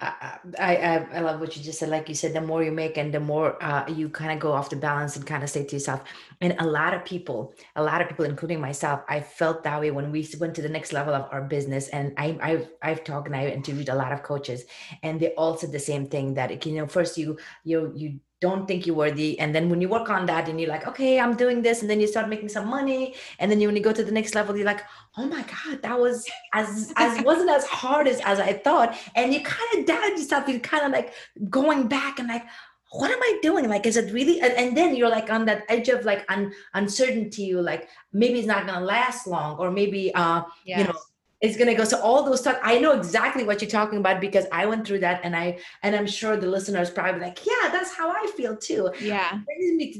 I, 0.00 0.38
I 0.76 1.06
I 1.14 1.20
love 1.20 1.40
what 1.40 1.56
you 1.56 1.62
just 1.62 1.78
said. 1.78 1.88
Like 1.88 2.08
you 2.08 2.14
said, 2.14 2.32
the 2.32 2.40
more 2.40 2.62
you 2.62 2.72
make 2.72 2.96
and 2.96 3.12
the 3.12 3.20
more 3.20 3.62
uh, 3.62 3.84
you 3.88 4.08
kind 4.08 4.32
of 4.32 4.38
go 4.38 4.52
off 4.52 4.70
the 4.70 4.76
balance 4.76 5.16
and 5.16 5.26
kind 5.26 5.42
of 5.42 5.50
say 5.50 5.64
to 5.64 5.76
yourself. 5.76 6.02
And 6.40 6.54
a 6.58 6.66
lot 6.66 6.94
of 6.94 7.04
people, 7.04 7.54
a 7.76 7.82
lot 7.82 8.00
of 8.00 8.08
people, 8.08 8.24
including 8.24 8.60
myself, 8.60 9.02
I 9.08 9.20
felt 9.20 9.64
that 9.64 9.80
way 9.80 9.90
when 9.90 10.10
we 10.12 10.28
went 10.38 10.54
to 10.56 10.62
the 10.62 10.68
next 10.68 10.92
level 10.92 11.14
of 11.14 11.26
our 11.32 11.42
business. 11.42 11.88
And 11.88 12.12
I, 12.16 12.38
I've 12.40 12.68
I've 12.82 13.04
talked 13.04 13.26
and 13.26 13.36
I 13.36 13.48
interviewed 13.48 13.88
a 13.88 13.94
lot 13.94 14.12
of 14.12 14.22
coaches, 14.22 14.64
and 15.02 15.20
they 15.20 15.34
all 15.34 15.56
said 15.56 15.72
the 15.72 15.78
same 15.78 16.06
thing 16.08 16.34
that 16.34 16.64
you 16.64 16.74
know 16.74 16.86
first 16.86 17.18
you 17.18 17.38
you 17.64 17.92
you 17.94 18.20
don't 18.40 18.68
think 18.68 18.86
you're 18.86 18.96
worthy. 18.96 19.38
And 19.38 19.54
then 19.54 19.68
when 19.68 19.80
you 19.80 19.88
work 19.88 20.10
on 20.10 20.26
that 20.26 20.48
and 20.48 20.60
you're 20.60 20.68
like 20.68 20.86
okay 20.86 21.18
i'm 21.20 21.36
doing 21.36 21.62
this 21.62 21.80
and 21.80 21.90
then 21.90 22.00
you 22.00 22.06
start 22.06 22.28
making 22.28 22.48
some 22.48 22.68
money 22.68 23.14
and 23.38 23.50
then 23.50 23.60
you, 23.60 23.68
when 23.68 23.76
you 23.76 23.82
go 23.82 23.92
to 23.92 24.04
the 24.04 24.12
next 24.12 24.34
level 24.34 24.56
you're 24.56 24.66
like 24.66 24.84
oh 25.16 25.26
my 25.26 25.42
god 25.42 25.82
that 25.82 25.98
was 25.98 26.26
as 26.54 26.92
as 26.96 27.22
wasn't 27.30 27.50
as 27.50 27.64
hard 27.66 28.06
as 28.06 28.20
as 28.20 28.40
i 28.40 28.52
thought. 28.52 28.96
And 29.14 29.32
you 29.34 29.40
kind 29.42 29.78
of 29.78 29.86
doubt 29.86 30.10
yourself 30.10 30.48
you're 30.48 30.60
kind 30.60 30.84
of 30.84 30.92
like 30.92 31.14
going 31.48 31.88
back 31.88 32.18
and 32.18 32.28
like 32.28 32.44
what 32.90 33.10
am 33.10 33.22
i 33.22 33.38
doing? 33.42 33.68
Like 33.68 33.86
is 33.86 33.96
it 33.96 34.12
really 34.12 34.40
and, 34.40 34.76
then 34.76 34.96
you're 34.96 35.10
like 35.10 35.30
on 35.30 35.44
that 35.46 35.64
edge 35.68 35.88
of 35.88 36.04
like 36.04 36.24
un, 36.30 36.52
uncertainty 36.74 37.42
you 37.42 37.60
like 37.60 37.88
maybe 38.12 38.38
it's 38.38 38.48
not 38.48 38.66
gonna 38.66 38.84
last 38.84 39.26
long 39.26 39.58
or 39.58 39.70
maybe 39.70 40.14
uh 40.14 40.42
yes. 40.64 40.78
you 40.78 40.84
know 40.84 40.98
it's 41.40 41.56
going 41.56 41.68
to 41.68 41.74
go. 41.74 41.84
So 41.84 42.00
all 42.00 42.24
those 42.24 42.40
stuff 42.40 42.58
i 42.62 42.78
know 42.78 42.92
exactly 42.92 43.44
what 43.44 43.60
you're 43.62 43.70
talking 43.70 43.98
about 43.98 44.20
because 44.20 44.46
i 44.52 44.66
went 44.66 44.86
through 44.86 45.00
that 45.00 45.20
and 45.24 45.36
i 45.36 45.58
and 45.82 45.94
i'm 45.94 46.06
sure 46.06 46.36
the 46.36 46.46
listeners 46.46 46.90
probably 46.90 47.20
like 47.20 47.46
yeah 47.46 47.68
that's 47.70 47.94
how 47.94 48.10
i 48.10 48.30
feel 48.36 48.56
too. 48.56 48.90
Yeah. 49.00 49.40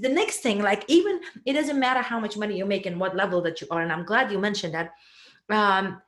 The 0.01 0.09
next 0.09 0.39
thing 0.39 0.61
like 0.61 0.85
even 0.89 1.21
it 1.47 1.53
doesn't 1.53 1.79
matter 1.79 2.01
how 2.01 2.19
much 2.21 2.37
money 2.37 2.57
you 2.57 2.67
make 2.67 2.87
and 2.87 2.99
what 2.99 3.17
level 3.17 3.41
that 3.43 3.61
you 3.61 3.67
are 3.71 3.83
and 3.83 3.93
i'm 3.93 4.05
glad 4.05 4.33
you 4.33 4.39
mentioned 4.39 4.75
that 4.75 4.91
um 5.51 6.01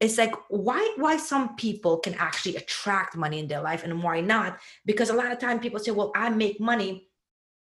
it's 0.00 0.18
like 0.18 0.34
why 0.48 0.94
why 0.96 1.16
some 1.16 1.56
people 1.56 1.98
can 1.98 2.14
actually 2.14 2.56
attract 2.56 3.16
money 3.16 3.38
in 3.38 3.48
their 3.48 3.62
life 3.62 3.84
and 3.84 4.02
why 4.02 4.20
not? 4.20 4.58
Because 4.84 5.10
a 5.10 5.14
lot 5.14 5.32
of 5.32 5.38
time 5.38 5.60
people 5.60 5.78
say 5.78 5.90
well 5.90 6.12
i 6.14 6.28
make 6.28 6.60
money 6.60 7.08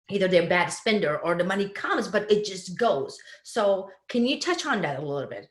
either 0.09 0.27
they're 0.27 0.47
bad 0.47 0.67
spender 0.67 1.17
or 1.19 1.35
the 1.35 1.43
money 1.43 1.69
comes 1.69 2.07
but 2.07 2.29
it 2.31 2.45
just 2.45 2.77
goes. 2.77 3.17
So 3.43 3.89
can 4.09 4.25
you 4.25 4.39
touch 4.39 4.65
on 4.65 4.81
that 4.81 4.99
a 4.99 5.01
little 5.01 5.29
bit 5.29 5.49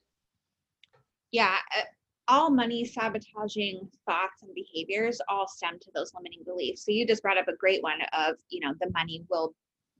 yeah, 1.35 1.57
uh, 1.77 1.83
all 2.29 2.49
money 2.49 2.85
sabotaging 2.85 3.89
thoughts 4.07 4.43
and 4.43 4.55
behaviors 4.55 5.21
all 5.29 5.49
stem 5.49 5.81
to 5.81 5.91
those 5.93 6.13
limiting 6.15 6.45
beliefs. 6.45 6.85
So 6.85 6.93
you 6.93 7.05
just 7.05 7.23
brought 7.23 7.37
up 7.37 7.49
a 7.49 7.57
great 7.57 7.83
one 7.83 7.99
of, 8.17 8.37
you 8.51 8.61
know, 8.61 8.73
the 8.81 8.89
money 8.93 9.25
will 9.29 9.53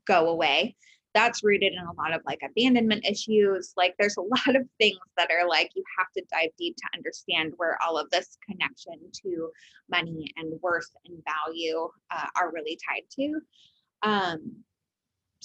go 0.07 0.29
away. 0.29 0.77
That's 1.13 1.43
rooted 1.43 1.73
in 1.73 1.79
a 1.79 2.01
lot 2.01 2.13
of 2.13 2.21
like 2.25 2.39
abandonment 2.41 3.05
issues. 3.05 3.73
Like 3.75 3.95
there's 3.99 4.15
a 4.15 4.21
lot 4.47 4.55
of 4.55 4.65
things 4.79 4.97
that 5.17 5.29
are 5.29 5.45
like 5.45 5.71
you 5.75 5.83
have 5.99 6.07
to 6.15 6.23
dive 6.31 6.51
deep 6.57 6.77
to 6.77 6.97
understand 6.97 7.51
where 7.57 7.77
all 7.85 7.97
of 7.97 8.09
this 8.11 8.37
connection 8.49 8.93
to 9.23 9.49
money 9.91 10.31
and 10.37 10.53
worth 10.61 10.89
and 11.05 11.21
value 11.25 11.89
uh, 12.11 12.27
are 12.37 12.53
really 12.53 12.79
tied 12.87 13.03
to. 13.17 13.41
Um, 14.03 14.63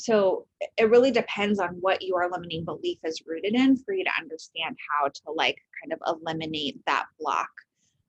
so 0.01 0.47
it 0.79 0.91
really 0.91 1.11
depends 1.11 1.59
on 1.59 1.71
what 1.81 2.03
your 2.03 2.29
limiting 2.31 2.65
belief 2.65 2.99
is 3.05 3.23
rooted 3.27 3.55
in 3.55 3.77
for 3.77 3.93
you 3.93 4.05
to 4.05 4.11
understand 4.19 4.77
how 4.91 5.09
to 5.09 5.33
like 5.35 5.59
kind 5.83 5.93
of 5.93 6.01
eliminate 6.07 6.79
that 6.87 7.05
block 7.19 7.51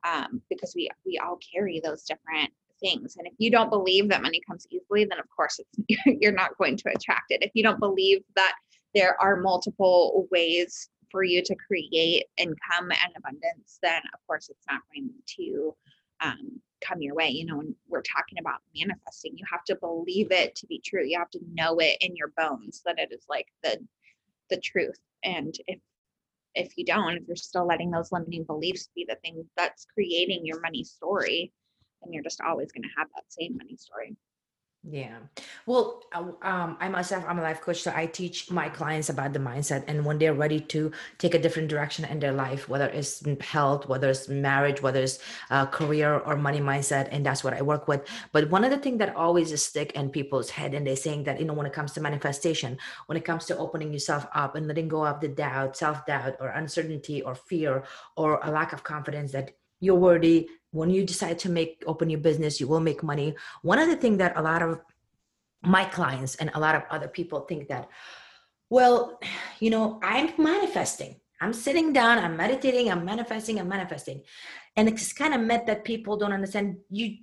um, 0.04 0.42
because 0.50 0.74
we 0.76 0.90
we 1.06 1.18
all 1.18 1.38
carry 1.54 1.82
those 1.84 2.04
different 2.04 2.52
things. 2.82 3.16
And 3.18 3.28
if 3.28 3.34
you 3.38 3.52
don't 3.52 3.70
believe 3.70 4.10
that 4.10 4.22
money 4.22 4.42
comes 4.48 4.66
easily 4.72 5.06
then 5.06 5.20
of 5.20 5.26
course 5.36 5.60
you're 6.06 6.32
not 6.32 6.58
going 6.58 6.78
to 6.78 6.90
attract 6.96 7.26
it. 7.30 7.44
If 7.44 7.52
you 7.54 7.64
don't 7.64 7.80
believe 7.80 8.24
that 8.36 8.56
there 8.96 9.22
are 9.22 9.38
multiple 9.38 10.28
ways 10.32 10.90
for 11.12 11.24
you 11.24 11.44
to 11.44 11.56
create 11.56 12.26
income 12.38 12.90
and 12.90 13.14
abundance 13.18 13.80
then 13.84 14.02
of 14.14 14.20
course 14.26 14.50
it's 14.50 14.66
not 14.70 14.82
going 14.94 15.10
to 15.38 15.76
um, 16.22 16.62
come 16.82 17.02
your 17.02 17.16
way. 17.16 17.30
You 17.30 17.46
know, 17.46 17.58
when 17.58 17.76
we're 17.88 18.02
talking 18.02 18.40
about 18.40 18.62
manifesting, 18.76 19.38
you 19.38 19.46
have 19.50 19.64
to 19.66 19.76
believe 19.76 20.32
it 20.32 20.56
to 20.56 20.68
be 20.68 20.82
true. 20.84 21.06
You 21.06 21.18
have 21.20 21.30
to 21.32 21.40
know 21.54 21.78
it 21.80 21.98
in 22.02 22.16
your 22.16 22.34
bones 22.38 22.82
that 22.86 23.00
it 23.00 23.12
is 23.12 23.26
like 23.30 23.48
the 23.64 23.80
the 24.50 24.58
truth. 24.58 25.00
And 25.24 25.56
if 25.68 25.80
if 26.54 26.78
you 26.78 26.86
don't, 26.86 27.16
if 27.16 27.24
you're 27.28 27.36
still 27.36 27.66
letting 27.66 27.92
those 27.92 28.12
limiting 28.12 28.44
beliefs 28.44 28.90
be 28.94 29.06
the 29.08 29.16
thing 29.24 29.46
that's 29.56 29.86
creating 29.94 30.46
your 30.46 30.60
money 30.60 30.84
story, 30.84 31.54
then 32.02 32.12
you're 32.12 32.24
just 32.24 32.42
always 32.42 32.72
going 32.72 32.84
to 32.84 32.90
have 32.98 33.08
that 33.16 33.24
same 33.30 33.56
money 33.56 33.78
story. 33.78 34.16
Yeah. 34.84 35.20
Well, 35.68 36.02
uh, 36.12 36.32
um, 36.42 36.76
I 36.80 36.90
myself, 36.90 37.24
I'm 37.28 37.38
a 37.38 37.44
life 37.44 37.62
coach, 37.62 37.84
so 37.84 37.94
I 37.96 38.08
teach 38.08 38.50
my 38.50 38.68
clients 38.68 39.10
about 39.10 39.32
the 39.32 39.38
mindset. 39.38 39.84
And 39.88 40.04
when 40.04 40.18
they're 40.18 40.34
ready 40.34 40.60
to 40.60 40.92
take 41.20 41.36
a 41.36 41.40
different 41.40 41.70
direction 41.70 42.04
in 42.06 42.20
their 42.20 42.32
life, 42.32 42.68
whether 42.68 42.88
it's 42.88 43.24
health, 43.42 43.88
whether 43.88 44.10
it's 44.10 44.28
marriage, 44.28 44.82
whether 44.82 45.00
it's 45.04 45.20
uh, 45.52 45.68
career 45.68 46.18
or 46.18 46.36
money 46.36 46.60
mindset, 46.60 47.10
and 47.12 47.24
that's 47.24 47.44
what 47.44 47.54
I 47.54 47.62
work 47.62 47.88
with. 47.88 48.02
But 48.32 48.50
one 48.50 48.64
of 48.64 48.72
the 48.72 48.78
things 48.78 48.98
that 48.98 49.16
always 49.16 49.54
stick 49.64 49.92
in 49.92 50.10
people's 50.10 50.50
head, 50.50 50.74
and 50.74 50.86
they're 50.88 50.96
saying 50.96 51.26
that, 51.26 51.40
you 51.40 51.46
know, 51.46 51.54
when 51.54 51.68
it 51.68 51.74
comes 51.74 51.92
to 51.94 52.02
manifestation, 52.02 52.80
when 53.06 53.20
it 53.20 53.24
comes 53.24 53.46
to 53.46 53.58
opening 53.60 53.94
yourself 53.94 54.26
up 54.34 54.56
and 54.56 54.68
letting 54.68 54.88
go 54.88 55.06
of 55.06 55.20
the 55.20 55.28
doubt, 55.28 55.78
self 55.78 56.08
doubt, 56.08 56.38
or 56.40 56.50
uncertainty, 56.50 57.22
or 57.22 57.36
fear, 57.36 57.84
or 58.18 58.40
a 58.42 58.50
lack 58.50 58.74
of 58.74 58.84
confidence 58.84 59.32
that 59.34 59.52
you're 59.82 59.96
worthy 59.96 60.48
eh, 60.48 60.52
when 60.72 60.90
you 60.90 61.04
decide 61.06 61.38
to 61.40 61.50
make 61.50 61.84
open 61.86 62.10
your 62.10 62.22
business 62.22 62.62
you 62.62 62.68
will 62.68 62.80
make 62.80 63.04
money. 63.04 63.36
One 63.62 63.80
of 63.80 63.90
the 63.90 63.98
things 63.98 64.20
that 64.20 64.38
a 64.38 64.42
lot 64.42 64.62
of 64.62 64.80
my 65.62 65.84
clients 65.84 66.36
and 66.36 66.50
a 66.54 66.60
lot 66.60 66.76
of 66.76 66.84
other 66.90 67.10
people 67.10 67.42
think 67.42 67.68
that 67.68 67.90
well 68.70 69.20
you 69.60 69.70
know 69.70 70.00
i'm 70.02 70.32
manifesting. 70.38 71.16
I'm 71.42 71.54
sitting 71.54 71.92
down 71.92 72.20
i'm 72.20 72.38
meditating 72.38 72.90
i'm 72.90 73.04
manifesting 73.04 73.60
i'm 73.60 73.68
manifesting. 73.68 74.22
And 74.78 74.88
it's 74.88 75.12
kind 75.12 75.34
of 75.34 75.42
meant 75.42 75.66
that 75.68 75.84
people 75.84 76.16
don't 76.16 76.32
understand. 76.32 76.78
You 76.90 77.18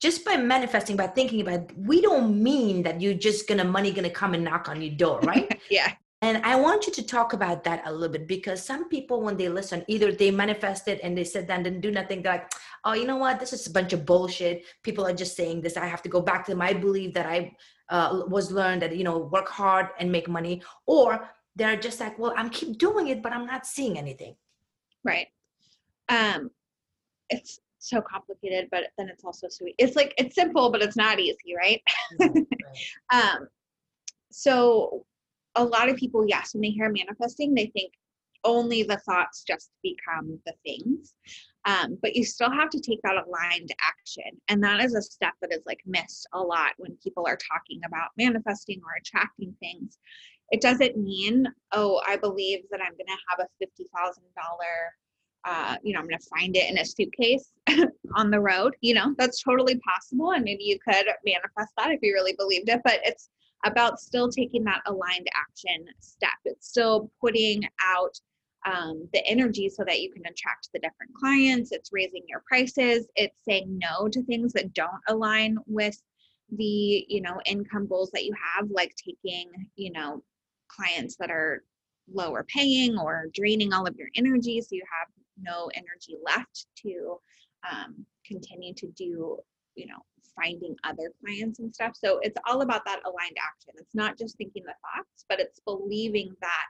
just 0.00 0.24
by 0.24 0.36
manifesting 0.36 0.96
by 0.96 1.08
thinking 1.08 1.40
about 1.40 1.54
it, 1.54 1.72
we 1.76 2.00
don't 2.00 2.40
mean 2.40 2.84
that 2.84 3.00
you're 3.00 3.14
just 3.14 3.48
gonna 3.48 3.64
money 3.64 3.90
gonna 3.90 4.10
come 4.10 4.34
and 4.34 4.44
knock 4.44 4.68
on 4.68 4.80
your 4.80 4.94
door 4.94 5.18
right? 5.20 5.60
Yeah 5.70 5.94
and 6.24 6.42
I 6.42 6.56
want 6.56 6.86
you 6.86 6.92
to 6.94 7.02
talk 7.02 7.34
about 7.34 7.64
that 7.64 7.82
a 7.84 7.92
little 7.92 8.08
bit 8.08 8.26
because 8.26 8.64
some 8.64 8.88
people, 8.88 9.20
when 9.20 9.36
they 9.36 9.50
listen, 9.50 9.84
either 9.88 10.10
they 10.10 10.30
manifest 10.30 10.88
it 10.88 10.98
and 11.02 11.16
they 11.16 11.24
sit 11.24 11.46
down 11.46 11.66
and 11.66 11.82
do 11.82 11.90
nothing. 11.90 12.22
They're 12.22 12.32
like, 12.32 12.50
oh, 12.84 12.94
you 12.94 13.04
know 13.04 13.18
what? 13.18 13.38
This 13.38 13.52
is 13.52 13.66
a 13.66 13.70
bunch 13.70 13.92
of 13.92 14.06
bullshit. 14.06 14.64
People 14.82 15.06
are 15.06 15.12
just 15.12 15.36
saying 15.36 15.60
this. 15.60 15.76
I 15.76 15.84
have 15.84 16.00
to 16.02 16.08
go 16.08 16.22
back 16.22 16.46
to 16.46 16.54
my 16.54 16.72
belief 16.72 17.12
that 17.12 17.26
I 17.26 17.54
uh, 17.90 18.22
was 18.26 18.50
learned 18.50 18.80
that, 18.80 18.96
you 18.96 19.04
know, 19.04 19.18
work 19.18 19.48
hard 19.48 19.88
and 19.98 20.10
make 20.10 20.26
money. 20.26 20.62
Or 20.86 21.28
they're 21.56 21.76
just 21.76 22.00
like, 22.00 22.18
well, 22.18 22.32
I'm 22.38 22.48
keep 22.48 22.78
doing 22.78 23.08
it, 23.08 23.22
but 23.22 23.32
I'm 23.32 23.44
not 23.44 23.66
seeing 23.66 23.98
anything. 23.98 24.34
Right. 25.04 25.26
Um, 26.08 26.50
it's 27.28 27.60
so 27.80 28.00
complicated, 28.00 28.68
but 28.70 28.84
then 28.96 29.10
it's 29.10 29.24
also 29.24 29.48
sweet. 29.50 29.74
It's 29.76 29.94
like, 29.94 30.14
it's 30.16 30.34
simple, 30.34 30.70
but 30.70 30.80
it's 30.80 30.96
not 30.96 31.20
easy, 31.20 31.54
right? 31.54 31.82
right. 32.18 32.46
um, 33.12 33.48
so 34.30 35.04
a 35.56 35.64
lot 35.64 35.88
of 35.88 35.96
people, 35.96 36.26
yes, 36.26 36.54
when 36.54 36.62
they 36.62 36.70
hear 36.70 36.90
manifesting, 36.90 37.54
they 37.54 37.66
think 37.66 37.92
only 38.44 38.82
the 38.82 38.98
thoughts 38.98 39.42
just 39.46 39.70
become 39.82 40.38
the 40.46 40.52
things. 40.64 41.14
Um, 41.64 41.98
but 42.02 42.14
you 42.14 42.24
still 42.24 42.50
have 42.50 42.68
to 42.70 42.80
take 42.80 43.00
that 43.02 43.16
aligned 43.16 43.74
action. 43.80 44.38
And 44.48 44.62
that 44.62 44.80
is 44.80 44.94
a 44.94 45.02
step 45.02 45.32
that 45.40 45.52
is 45.52 45.62
like 45.66 45.80
missed 45.86 46.28
a 46.34 46.40
lot 46.40 46.72
when 46.76 46.96
people 47.02 47.26
are 47.26 47.38
talking 47.38 47.80
about 47.86 48.10
manifesting 48.18 48.80
or 48.84 48.98
attracting 48.98 49.54
things. 49.60 49.98
It 50.50 50.60
doesn't 50.60 50.98
mean, 50.98 51.46
oh, 51.72 52.02
I 52.06 52.16
believe 52.16 52.64
that 52.70 52.80
I'm 52.80 52.92
going 52.92 53.06
to 53.06 53.16
have 53.28 53.40
a 53.40 53.64
$50,000, 53.64 54.18
uh, 55.46 55.76
you 55.82 55.94
know, 55.94 56.00
I'm 56.00 56.06
going 56.06 56.18
to 56.18 56.28
find 56.38 56.54
it 56.54 56.70
in 56.70 56.78
a 56.78 56.84
suitcase 56.84 57.50
on 58.14 58.30
the 58.30 58.40
road. 58.40 58.76
You 58.82 58.94
know, 58.94 59.14
that's 59.16 59.42
totally 59.42 59.76
possible. 59.78 60.32
And 60.32 60.44
maybe 60.44 60.64
you 60.64 60.78
could 60.86 61.06
manifest 61.24 61.72
that 61.78 61.92
if 61.92 62.00
you 62.02 62.12
really 62.12 62.34
believed 62.34 62.68
it, 62.68 62.82
but 62.84 63.00
it's 63.04 63.30
about 63.64 64.00
still 64.00 64.28
taking 64.28 64.64
that 64.64 64.82
aligned 64.86 65.28
action 65.34 65.84
step. 66.00 66.38
It's 66.44 66.68
still 66.68 67.10
putting 67.20 67.62
out 67.82 68.18
um, 68.66 69.08
the 69.12 69.26
energy 69.26 69.68
so 69.68 69.84
that 69.84 70.00
you 70.00 70.10
can 70.10 70.22
attract 70.26 70.68
the 70.72 70.78
different 70.78 71.12
clients. 71.14 71.72
It's 71.72 71.92
raising 71.92 72.22
your 72.28 72.42
prices. 72.46 73.06
It's 73.16 73.36
saying 73.46 73.78
no 73.78 74.08
to 74.08 74.22
things 74.24 74.52
that 74.54 74.72
don't 74.72 74.90
align 75.08 75.58
with 75.66 76.00
the 76.56 77.04
you 77.08 77.20
know 77.20 77.40
income 77.46 77.86
goals 77.86 78.10
that 78.12 78.24
you 78.24 78.34
have, 78.54 78.68
like 78.70 78.94
taking 78.96 79.50
you 79.76 79.92
know 79.92 80.22
clients 80.68 81.16
that 81.16 81.30
are 81.30 81.64
lower 82.12 82.44
paying 82.44 82.98
or 82.98 83.26
draining 83.34 83.72
all 83.72 83.86
of 83.86 83.96
your 83.96 84.08
energy, 84.14 84.60
so 84.60 84.68
you 84.72 84.84
have 84.98 85.08
no 85.40 85.70
energy 85.74 86.16
left 86.24 86.66
to 86.76 87.16
um, 87.70 88.06
continue 88.26 88.74
to 88.74 88.86
do 88.88 89.38
you 89.74 89.86
know 89.86 89.98
finding 90.36 90.76
other 90.84 91.12
clients 91.20 91.58
and 91.58 91.74
stuff. 91.74 91.96
So 91.96 92.18
it's 92.22 92.36
all 92.46 92.62
about 92.62 92.84
that 92.84 93.00
aligned 93.04 93.36
action. 93.38 93.74
It's 93.76 93.94
not 93.94 94.18
just 94.18 94.36
thinking 94.36 94.62
the 94.64 94.74
thoughts, 94.82 95.24
but 95.28 95.40
it's 95.40 95.60
believing 95.60 96.34
that 96.40 96.66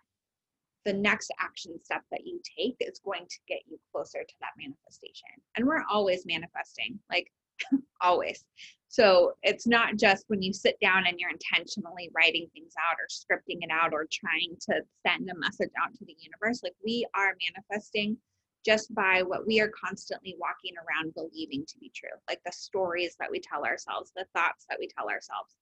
the 0.84 0.92
next 0.92 1.30
action 1.40 1.72
step 1.82 2.02
that 2.10 2.26
you 2.26 2.40
take 2.58 2.76
is 2.80 3.00
going 3.04 3.26
to 3.28 3.38
get 3.48 3.60
you 3.66 3.78
closer 3.92 4.22
to 4.22 4.34
that 4.40 4.50
manifestation. 4.58 5.28
And 5.56 5.66
we're 5.66 5.84
always 5.90 6.26
manifesting, 6.26 6.98
like 7.10 7.32
always. 8.00 8.44
So 8.88 9.32
it's 9.42 9.66
not 9.66 9.96
just 9.96 10.24
when 10.28 10.42
you 10.42 10.52
sit 10.52 10.78
down 10.80 11.06
and 11.06 11.18
you're 11.18 11.30
intentionally 11.30 12.10
writing 12.14 12.48
things 12.52 12.74
out 12.78 12.96
or 13.00 13.08
scripting 13.08 13.58
it 13.62 13.70
out 13.70 13.92
or 13.92 14.06
trying 14.12 14.56
to 14.68 14.82
send 15.06 15.28
a 15.30 15.38
message 15.38 15.72
out 15.82 15.94
to 15.94 16.04
the 16.04 16.16
universe. 16.20 16.62
Like 16.62 16.76
we 16.84 17.06
are 17.16 17.34
manifesting 17.50 18.16
just 18.64 18.94
by 18.94 19.22
what 19.22 19.46
we 19.46 19.60
are 19.60 19.70
constantly 19.70 20.36
walking 20.38 20.74
around 20.78 21.14
believing 21.14 21.64
to 21.66 21.78
be 21.78 21.92
true, 21.94 22.16
like 22.28 22.40
the 22.44 22.52
stories 22.52 23.16
that 23.20 23.30
we 23.30 23.40
tell 23.40 23.64
ourselves, 23.64 24.12
the 24.16 24.26
thoughts 24.34 24.64
that 24.68 24.78
we 24.78 24.88
tell 24.88 25.08
ourselves. 25.08 25.54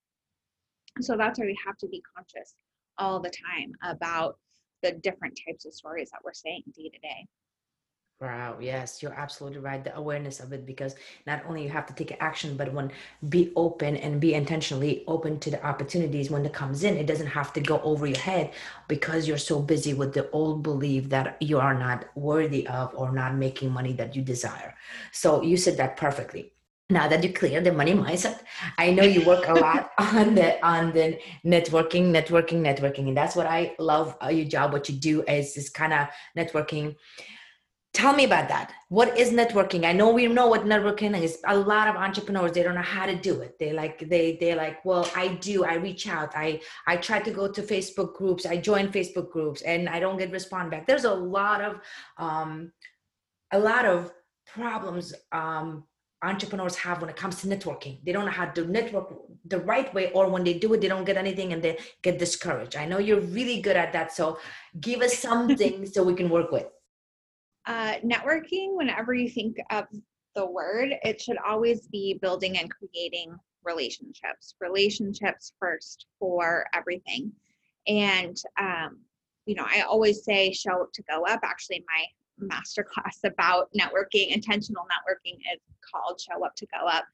So 1.00 1.16
that's 1.16 1.38
why 1.38 1.46
we 1.46 1.58
have 1.66 1.76
to 1.78 1.88
be 1.88 2.02
conscious 2.16 2.54
all 2.98 3.20
the 3.20 3.30
time 3.30 3.72
about 3.82 4.38
the 4.82 4.92
different 4.92 5.38
types 5.46 5.64
of 5.64 5.74
stories 5.74 6.10
that 6.10 6.20
we're 6.24 6.32
saying 6.32 6.62
day 6.74 6.88
to 6.88 6.98
day. 6.98 7.26
Wow, 8.22 8.58
yes, 8.60 9.02
you're 9.02 9.18
absolutely 9.18 9.58
right. 9.58 9.82
The 9.82 9.96
awareness 9.96 10.38
of 10.38 10.52
it, 10.52 10.64
because 10.64 10.94
not 11.26 11.42
only 11.44 11.64
you 11.64 11.70
have 11.70 11.86
to 11.86 11.92
take 11.92 12.16
action, 12.20 12.56
but 12.56 12.72
when 12.72 12.92
be 13.28 13.52
open 13.56 13.96
and 13.96 14.20
be 14.20 14.34
intentionally 14.34 15.02
open 15.08 15.40
to 15.40 15.50
the 15.50 15.66
opportunities 15.66 16.30
when 16.30 16.46
it 16.46 16.52
comes 16.52 16.84
in, 16.84 16.96
it 16.96 17.08
doesn't 17.08 17.26
have 17.26 17.52
to 17.54 17.60
go 17.60 17.80
over 17.80 18.06
your 18.06 18.20
head 18.20 18.52
because 18.86 19.26
you're 19.26 19.38
so 19.38 19.60
busy 19.60 19.92
with 19.92 20.14
the 20.14 20.30
old 20.30 20.62
belief 20.62 21.08
that 21.08 21.36
you 21.40 21.58
are 21.58 21.74
not 21.74 22.04
worthy 22.14 22.64
of 22.68 22.94
or 22.94 23.10
not 23.10 23.34
making 23.34 23.72
money 23.72 23.92
that 23.94 24.14
you 24.14 24.22
desire. 24.22 24.76
So 25.10 25.42
you 25.42 25.56
said 25.56 25.76
that 25.78 25.96
perfectly. 25.96 26.52
Now 26.90 27.08
that 27.08 27.24
you 27.24 27.32
clear 27.32 27.60
the 27.60 27.72
money 27.72 27.94
mindset, 27.94 28.38
I 28.78 28.92
know 28.92 29.02
you 29.02 29.26
work 29.26 29.48
a 29.48 29.54
lot 29.54 29.90
on 29.98 30.36
the 30.36 30.64
on 30.64 30.92
the 30.92 31.18
networking, 31.44 32.12
networking, 32.12 32.60
networking, 32.60 33.08
and 33.08 33.16
that's 33.16 33.34
what 33.34 33.46
I 33.46 33.74
love. 33.80 34.14
Uh, 34.22 34.28
your 34.28 34.46
job, 34.46 34.72
what 34.72 34.88
you 34.88 34.94
do 34.94 35.22
is 35.22 35.54
this 35.54 35.70
kind 35.70 35.92
of 35.92 36.06
networking 36.36 36.94
tell 37.92 38.14
me 38.14 38.24
about 38.24 38.48
that. 38.48 38.72
What 38.88 39.18
is 39.18 39.30
networking? 39.30 39.84
I 39.84 39.92
know 39.92 40.10
we 40.10 40.26
know 40.26 40.46
what 40.46 40.64
networking 40.64 41.20
is. 41.20 41.38
A 41.46 41.56
lot 41.56 41.88
of 41.88 41.96
entrepreneurs 41.96 42.52
they 42.52 42.62
don't 42.62 42.74
know 42.74 42.80
how 42.80 43.06
to 43.06 43.14
do 43.14 43.40
it. 43.42 43.58
They 43.58 43.72
like 43.72 44.08
they 44.08 44.36
they're 44.40 44.56
like 44.56 44.84
well 44.84 45.08
i 45.14 45.28
do 45.28 45.64
i 45.64 45.74
reach 45.74 46.08
out 46.08 46.32
i 46.34 46.60
i 46.86 46.96
try 46.96 47.20
to 47.20 47.30
go 47.30 47.48
to 47.48 47.62
facebook 47.62 48.14
groups 48.14 48.46
i 48.46 48.56
join 48.56 48.88
facebook 48.88 49.30
groups 49.30 49.62
and 49.62 49.88
i 49.88 50.00
don't 50.00 50.18
get 50.18 50.30
respond 50.30 50.70
back. 50.70 50.86
There's 50.86 51.04
a 51.04 51.14
lot 51.14 51.60
of 51.62 51.80
um 52.16 52.72
a 53.52 53.58
lot 53.58 53.84
of 53.84 54.12
problems 54.46 55.14
um 55.32 55.84
entrepreneurs 56.24 56.76
have 56.76 57.00
when 57.00 57.10
it 57.10 57.16
comes 57.16 57.40
to 57.40 57.48
networking. 57.48 57.98
They 58.04 58.12
don't 58.12 58.24
know 58.24 58.30
how 58.30 58.46
to 58.46 58.64
network 58.64 59.12
the 59.44 59.58
right 59.58 59.92
way 59.92 60.12
or 60.12 60.28
when 60.28 60.44
they 60.44 60.54
do 60.54 60.72
it 60.72 60.80
they 60.80 60.88
don't 60.88 61.04
get 61.04 61.16
anything 61.16 61.52
and 61.52 61.62
they 61.62 61.78
get 62.02 62.18
discouraged. 62.18 62.76
I 62.76 62.86
know 62.86 62.98
you're 62.98 63.20
really 63.20 63.60
good 63.60 63.76
at 63.76 63.92
that 63.92 64.12
so 64.12 64.38
give 64.80 65.02
us 65.02 65.18
something 65.18 65.84
so 65.92 66.02
we 66.02 66.14
can 66.14 66.30
work 66.30 66.52
with 66.52 66.66
uh, 67.66 67.94
networking, 68.04 68.76
whenever 68.76 69.14
you 69.14 69.28
think 69.28 69.56
of 69.70 69.86
the 70.34 70.46
word, 70.46 70.94
it 71.04 71.20
should 71.20 71.38
always 71.38 71.86
be 71.88 72.18
building 72.20 72.58
and 72.58 72.70
creating 72.70 73.34
relationships, 73.64 74.54
relationships 74.60 75.52
first 75.58 76.06
for 76.18 76.66
everything. 76.74 77.32
And, 77.86 78.36
um, 78.58 78.98
you 79.46 79.54
know, 79.54 79.66
I 79.68 79.82
always 79.82 80.24
say 80.24 80.52
show 80.52 80.82
up 80.82 80.92
to 80.94 81.02
go 81.02 81.24
up. 81.24 81.40
Actually, 81.42 81.84
my 81.88 82.56
masterclass 82.56 83.24
about 83.24 83.70
networking, 83.72 84.28
intentional 84.28 84.84
networking, 84.84 85.36
is 85.54 85.60
called 85.92 86.20
Show 86.20 86.44
Up 86.44 86.54
to 86.56 86.66
Go 86.66 86.86
Up. 86.86 87.04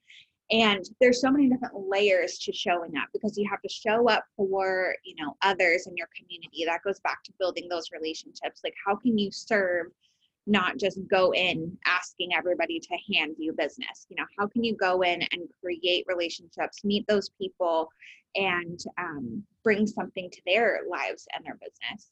And 0.51 0.83
there's 0.99 1.21
so 1.21 1.31
many 1.31 1.49
different 1.49 1.75
layers 1.89 2.39
to 2.39 2.53
showing 2.55 2.97
up 2.97 3.09
because 3.13 3.37
you 3.37 3.47
have 3.51 3.61
to 3.61 3.69
show 3.69 4.09
up 4.09 4.25
for, 4.35 4.95
you 5.05 5.15
know, 5.23 5.37
others 5.43 5.87
in 5.87 5.95
your 5.95 6.09
community. 6.17 6.65
That 6.65 6.83
goes 6.83 7.01
back 7.01 7.23
to 7.25 7.33
building 7.39 7.69
those 7.69 7.91
relationships. 7.93 8.63
Like, 8.65 8.73
how 8.87 8.97
can 8.97 9.19
you 9.19 9.31
serve 9.31 9.89
not 10.49 10.79
just 10.79 10.99
go 11.09 11.33
in 11.33 11.77
asking 11.87 12.35
everybody 12.35 12.81
to 12.81 13.15
hand 13.15 13.37
you 13.39 13.53
business. 13.53 14.07
You 14.09 14.17
know 14.17 14.27
how 14.39 14.47
can 14.47 14.65
you 14.65 14.75
go 14.75 15.03
in 15.03 15.23
and 15.23 15.43
create 15.61 16.05
relationships 16.09 16.85
meet 16.85 17.07
those 17.07 17.31
people 17.41 17.89
and 18.35 18.81
um, 18.99 19.43
bring 19.63 19.87
something 19.87 20.31
to 20.31 20.41
their 20.47 20.81
lives 20.91 21.27
and 21.35 21.45
their 21.45 21.57
business? 21.57 22.11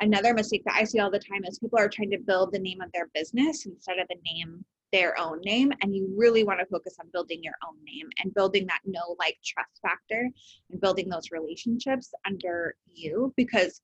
Another 0.00 0.32
mistake 0.32 0.62
that 0.64 0.76
i 0.76 0.84
see 0.84 1.00
all 1.00 1.10
the 1.10 1.18
time 1.18 1.44
is 1.44 1.58
people 1.58 1.78
are 1.78 1.88
trying 1.88 2.10
to 2.10 2.18
build 2.18 2.52
the 2.52 2.58
name 2.58 2.80
of 2.80 2.92
their 2.92 3.08
business 3.14 3.66
instead 3.66 3.98
of 3.98 4.06
the 4.08 4.16
name 4.24 4.64
their 4.92 5.18
own 5.18 5.40
name 5.42 5.72
and 5.82 5.94
you 5.94 6.12
really 6.16 6.44
want 6.44 6.58
to 6.60 6.66
focus 6.66 6.96
on 7.00 7.10
building 7.12 7.42
your 7.42 7.54
own 7.66 7.76
name 7.84 8.08
and 8.22 8.32
building 8.34 8.66
that 8.66 8.80
know 8.86 9.16
like 9.18 9.36
trust 9.44 9.80
factor 9.82 10.28
and 10.70 10.80
building 10.80 11.08
those 11.08 11.30
relationships 11.30 12.12
under 12.26 12.74
you 12.94 13.32
because 13.36 13.82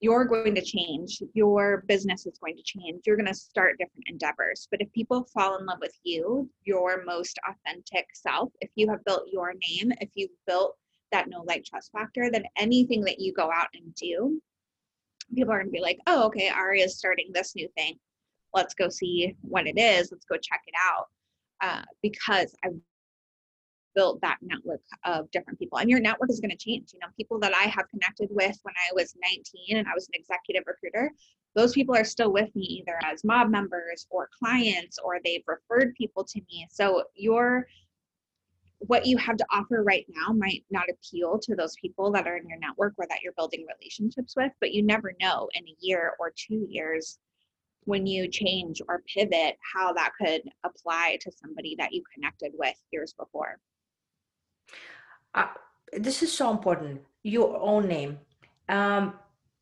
you're 0.00 0.24
going 0.24 0.54
to 0.54 0.62
change 0.62 1.22
your 1.34 1.84
business 1.86 2.26
is 2.26 2.38
going 2.38 2.56
to 2.56 2.62
change 2.62 3.02
you're 3.06 3.16
going 3.16 3.26
to 3.26 3.34
start 3.34 3.78
different 3.78 4.04
endeavors. 4.06 4.66
But 4.70 4.80
if 4.80 4.92
people 4.92 5.28
fall 5.32 5.58
in 5.58 5.66
love 5.66 5.78
with 5.80 5.96
you 6.02 6.48
your 6.64 7.04
most 7.04 7.38
authentic 7.48 8.06
self 8.14 8.50
if 8.60 8.70
you 8.74 8.88
have 8.90 9.04
built 9.04 9.28
your 9.32 9.52
name 9.52 9.92
if 10.00 10.10
you've 10.14 10.30
built 10.46 10.76
that 11.12 11.28
no 11.28 11.42
like 11.46 11.64
trust 11.64 11.92
factor 11.92 12.30
then 12.30 12.44
anything 12.56 13.02
that 13.02 13.20
you 13.20 13.32
go 13.32 13.50
out 13.52 13.68
and 13.74 13.94
do 13.94 14.40
people 15.34 15.52
are 15.52 15.58
going 15.58 15.66
to 15.66 15.72
be 15.72 15.80
like 15.80 15.98
oh 16.06 16.24
okay 16.24 16.48
ari 16.48 16.80
is 16.80 16.96
starting 16.96 17.30
this 17.32 17.54
new 17.54 17.68
thing. 17.76 17.94
Let's 18.52 18.74
go 18.74 18.88
see 18.88 19.36
what 19.42 19.66
it 19.66 19.78
is. 19.78 20.10
Let's 20.10 20.24
go 20.24 20.36
check 20.36 20.62
it 20.66 20.74
out. 20.90 21.06
Uh, 21.62 21.84
because 22.02 22.54
i 22.64 22.68
built 23.94 24.20
that 24.20 24.38
network 24.42 24.80
of 25.04 25.30
different 25.30 25.58
people 25.58 25.78
and 25.78 25.90
your 25.90 26.00
network 26.00 26.30
is 26.30 26.40
going 26.40 26.50
to 26.50 26.56
change 26.56 26.92
you 26.92 26.98
know 27.00 27.08
people 27.16 27.38
that 27.38 27.54
i 27.54 27.64
have 27.64 27.88
connected 27.88 28.28
with 28.30 28.58
when 28.62 28.74
i 28.88 28.92
was 28.94 29.14
19 29.22 29.76
and 29.76 29.88
i 29.88 29.94
was 29.94 30.08
an 30.08 30.20
executive 30.20 30.64
recruiter 30.66 31.10
those 31.54 31.72
people 31.72 31.96
are 31.96 32.04
still 32.04 32.32
with 32.32 32.54
me 32.54 32.62
either 32.62 32.98
as 33.04 33.24
mob 33.24 33.50
members 33.50 34.06
or 34.10 34.28
clients 34.38 34.98
or 35.02 35.18
they've 35.24 35.44
referred 35.46 35.94
people 35.94 36.24
to 36.24 36.40
me 36.50 36.66
so 36.70 37.02
your 37.14 37.66
what 38.78 39.04
you 39.04 39.18
have 39.18 39.36
to 39.36 39.44
offer 39.50 39.82
right 39.82 40.06
now 40.08 40.32
might 40.32 40.64
not 40.70 40.86
appeal 40.88 41.38
to 41.38 41.54
those 41.54 41.74
people 41.76 42.10
that 42.10 42.26
are 42.26 42.36
in 42.36 42.48
your 42.48 42.58
network 42.58 42.94
or 42.96 43.06
that 43.08 43.20
you're 43.22 43.34
building 43.34 43.66
relationships 43.78 44.34
with 44.36 44.52
but 44.60 44.72
you 44.72 44.82
never 44.82 45.12
know 45.20 45.48
in 45.54 45.64
a 45.64 45.76
year 45.80 46.14
or 46.18 46.32
two 46.34 46.66
years 46.68 47.18
when 47.84 48.06
you 48.06 48.28
change 48.28 48.80
or 48.88 49.02
pivot 49.12 49.56
how 49.74 49.92
that 49.92 50.12
could 50.18 50.42
apply 50.64 51.18
to 51.20 51.30
somebody 51.32 51.74
that 51.78 51.92
you 51.92 52.02
connected 52.14 52.52
with 52.56 52.74
years 52.90 53.14
before 53.18 53.58
uh, 55.34 55.48
this 55.92 56.22
is 56.22 56.32
so 56.32 56.50
important. 56.50 57.00
Your 57.22 57.56
own 57.60 57.88
name. 57.88 58.18
Um, 58.68 59.14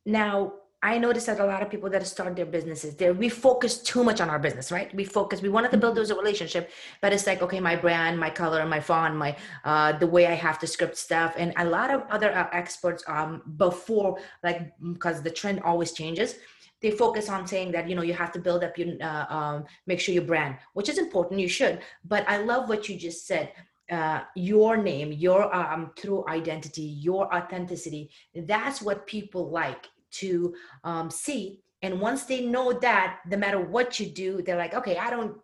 now 0.05 0.53
i 0.81 0.97
noticed 0.97 1.27
that 1.27 1.39
a 1.39 1.45
lot 1.45 1.61
of 1.61 1.69
people 1.69 1.89
that 1.89 2.05
start 2.07 2.35
their 2.35 2.45
businesses 2.45 2.95
there 2.95 3.13
we 3.13 3.27
focus 3.27 3.79
too 3.79 4.03
much 4.03 4.21
on 4.21 4.29
our 4.29 4.39
business 4.39 4.71
right? 4.71 4.93
We 4.95 5.03
focus 5.03 5.41
we 5.41 5.49
wanted 5.49 5.71
to 5.71 5.77
build 5.77 5.91
mm-hmm. 5.91 5.99
those 5.99 6.11
a 6.11 6.15
relationship 6.15 6.71
but 7.01 7.11
it's 7.11 7.27
like 7.27 7.41
okay 7.41 7.59
my 7.59 7.75
brand 7.75 8.17
my 8.17 8.29
color 8.29 8.65
my 8.65 8.79
font 8.79 9.15
my 9.15 9.35
uh, 9.65 9.91
the 9.97 10.07
way 10.07 10.25
i 10.27 10.33
have 10.33 10.57
to 10.59 10.67
script 10.67 10.97
stuff. 10.97 11.35
And 11.37 11.53
a 11.57 11.65
lot 11.65 11.93
of 11.93 12.03
other 12.09 12.31
uh, 12.31 12.47
experts 12.53 13.03
um 13.07 13.41
before 13.57 14.19
like 14.43 14.71
because 14.93 15.21
the 15.21 15.31
trend 15.31 15.61
always 15.63 15.91
changes 15.91 16.35
they 16.81 16.91
focus 16.91 17.27
on 17.27 17.45
saying 17.45 17.73
that 17.73 17.89
you 17.89 17.95
know 17.95 18.01
you 18.01 18.13
have 18.13 18.31
to 18.31 18.39
build 18.39 18.63
up 18.63 18.77
your 18.77 18.89
uh, 19.01 19.25
um, 19.35 19.65
make 19.85 19.99
sure 19.99 20.13
your 20.13 20.23
brand 20.23 20.55
which 20.73 20.87
is 20.87 20.97
important 20.97 21.41
you 21.41 21.49
should. 21.49 21.79
But 22.05 22.23
i 22.29 22.37
love 22.37 22.69
what 22.69 22.87
you 22.87 22.95
just 22.97 23.27
said 23.27 23.51
uh, 23.91 24.21
your 24.35 24.77
name, 24.77 25.11
your 25.11 25.53
um, 25.53 25.91
true 25.95 26.25
identity, 26.27 26.81
your 26.81 27.33
authenticity. 27.33 28.11
That's 28.35 28.81
what 28.81 29.07
people 29.07 29.49
like 29.49 29.87
to 30.11 30.53
um, 30.83 31.09
see. 31.09 31.59
And 31.81 31.99
once 32.01 32.23
they 32.23 32.45
know 32.45 32.73
that, 32.73 33.19
no 33.29 33.37
matter 33.37 33.59
what 33.59 33.99
you 33.99 34.07
do, 34.07 34.41
they're 34.41 34.57
like, 34.57 34.73
okay, 34.73 34.97
I 34.97 35.09
don't 35.09 35.37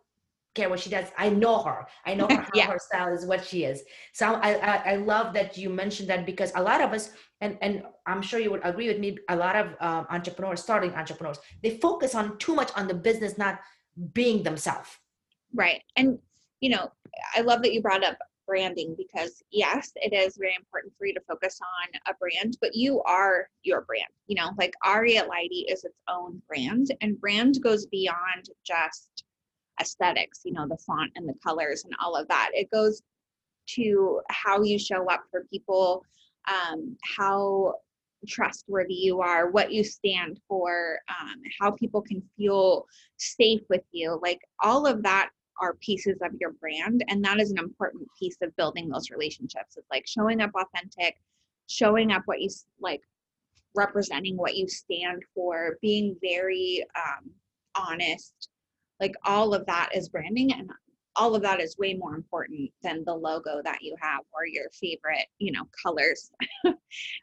care 0.54 0.68
what 0.68 0.80
she 0.80 0.90
does. 0.90 1.06
I 1.16 1.28
know 1.28 1.62
her. 1.62 1.86
I 2.04 2.14
know 2.14 2.26
her, 2.30 2.46
yeah. 2.54 2.66
her 2.66 2.78
style 2.78 3.14
is 3.14 3.26
what 3.26 3.44
she 3.44 3.64
is. 3.64 3.82
So 4.12 4.34
I, 4.34 4.54
I, 4.54 4.92
I 4.92 4.96
love 4.96 5.32
that 5.34 5.56
you 5.56 5.70
mentioned 5.70 6.08
that 6.10 6.26
because 6.26 6.52
a 6.56 6.62
lot 6.62 6.80
of 6.80 6.92
us, 6.92 7.10
and 7.40 7.58
and 7.60 7.84
I'm 8.06 8.22
sure 8.22 8.40
you 8.40 8.50
would 8.50 8.64
agree 8.64 8.88
with 8.88 8.98
me, 8.98 9.18
a 9.28 9.36
lot 9.36 9.56
of 9.56 9.66
um, 9.80 10.06
entrepreneurs, 10.10 10.62
starting 10.62 10.94
entrepreneurs, 10.94 11.38
they 11.62 11.78
focus 11.78 12.14
on 12.14 12.38
too 12.38 12.54
much 12.54 12.70
on 12.74 12.88
the 12.88 12.94
business, 12.94 13.38
not 13.38 13.60
being 14.14 14.42
themselves. 14.42 14.88
Right. 15.54 15.82
And 15.96 16.18
you 16.60 16.70
know, 16.70 16.90
I 17.34 17.42
love 17.42 17.62
that 17.62 17.72
you 17.72 17.82
brought 17.82 18.02
up 18.02 18.16
branding 18.46 18.94
because 18.96 19.42
yes 19.50 19.92
it 19.96 20.12
is 20.12 20.36
very 20.36 20.54
important 20.54 20.92
for 20.98 21.06
you 21.06 21.14
to 21.14 21.20
focus 21.28 21.58
on 21.60 22.00
a 22.12 22.16
brand 22.18 22.56
but 22.60 22.74
you 22.74 23.02
are 23.02 23.48
your 23.62 23.82
brand 23.82 24.08
you 24.26 24.36
know 24.36 24.50
like 24.58 24.74
Ari 24.84 25.18
at 25.18 25.28
Lighty 25.28 25.64
is 25.68 25.84
its 25.84 25.98
own 26.08 26.40
brand 26.46 26.94
and 27.00 27.20
brand 27.20 27.58
goes 27.62 27.86
beyond 27.86 28.50
just 28.64 29.24
aesthetics 29.80 30.40
you 30.44 30.52
know 30.52 30.66
the 30.66 30.78
font 30.78 31.12
and 31.16 31.28
the 31.28 31.34
colors 31.44 31.84
and 31.84 31.94
all 32.02 32.16
of 32.16 32.28
that. 32.28 32.50
It 32.52 32.70
goes 32.70 33.02
to 33.74 34.20
how 34.30 34.62
you 34.62 34.78
show 34.78 35.10
up 35.10 35.24
for 35.30 35.44
people 35.50 36.04
um, 36.48 36.96
how 37.16 37.74
trustworthy 38.28 38.94
you 38.94 39.20
are 39.20 39.50
what 39.50 39.70
you 39.72 39.84
stand 39.84 40.40
for 40.48 40.98
um, 41.08 41.40
how 41.60 41.70
people 41.70 42.00
can 42.00 42.22
feel 42.36 42.86
safe 43.18 43.60
with 43.68 43.82
you 43.92 44.18
like 44.22 44.40
all 44.62 44.86
of 44.86 45.02
that 45.02 45.30
are 45.60 45.74
pieces 45.74 46.18
of 46.22 46.32
your 46.40 46.52
brand 46.52 47.04
and 47.08 47.24
that 47.24 47.40
is 47.40 47.50
an 47.50 47.58
important 47.58 48.06
piece 48.18 48.36
of 48.42 48.54
building 48.56 48.88
those 48.88 49.10
relationships 49.10 49.76
it's 49.76 49.90
like 49.90 50.06
showing 50.06 50.40
up 50.40 50.50
authentic 50.54 51.16
showing 51.68 52.12
up 52.12 52.22
what 52.26 52.40
you 52.40 52.48
like 52.80 53.02
representing 53.76 54.36
what 54.36 54.56
you 54.56 54.66
stand 54.66 55.22
for, 55.34 55.78
being 55.82 56.16
very 56.22 56.84
um, 56.96 57.30
honest. 57.76 58.48
Like 59.00 59.14
all 59.24 59.54
of 59.54 59.66
that 59.66 59.90
is 59.94 60.08
branding, 60.08 60.52
and 60.52 60.70
all 61.16 61.34
of 61.34 61.42
that 61.42 61.60
is 61.60 61.76
way 61.78 61.94
more 61.94 62.14
important 62.14 62.70
than 62.82 63.04
the 63.04 63.14
logo 63.14 63.60
that 63.64 63.82
you 63.82 63.96
have 64.00 64.20
or 64.32 64.46
your 64.46 64.68
favorite, 64.70 65.26
you 65.38 65.50
know, 65.50 65.64
colors. 65.82 66.30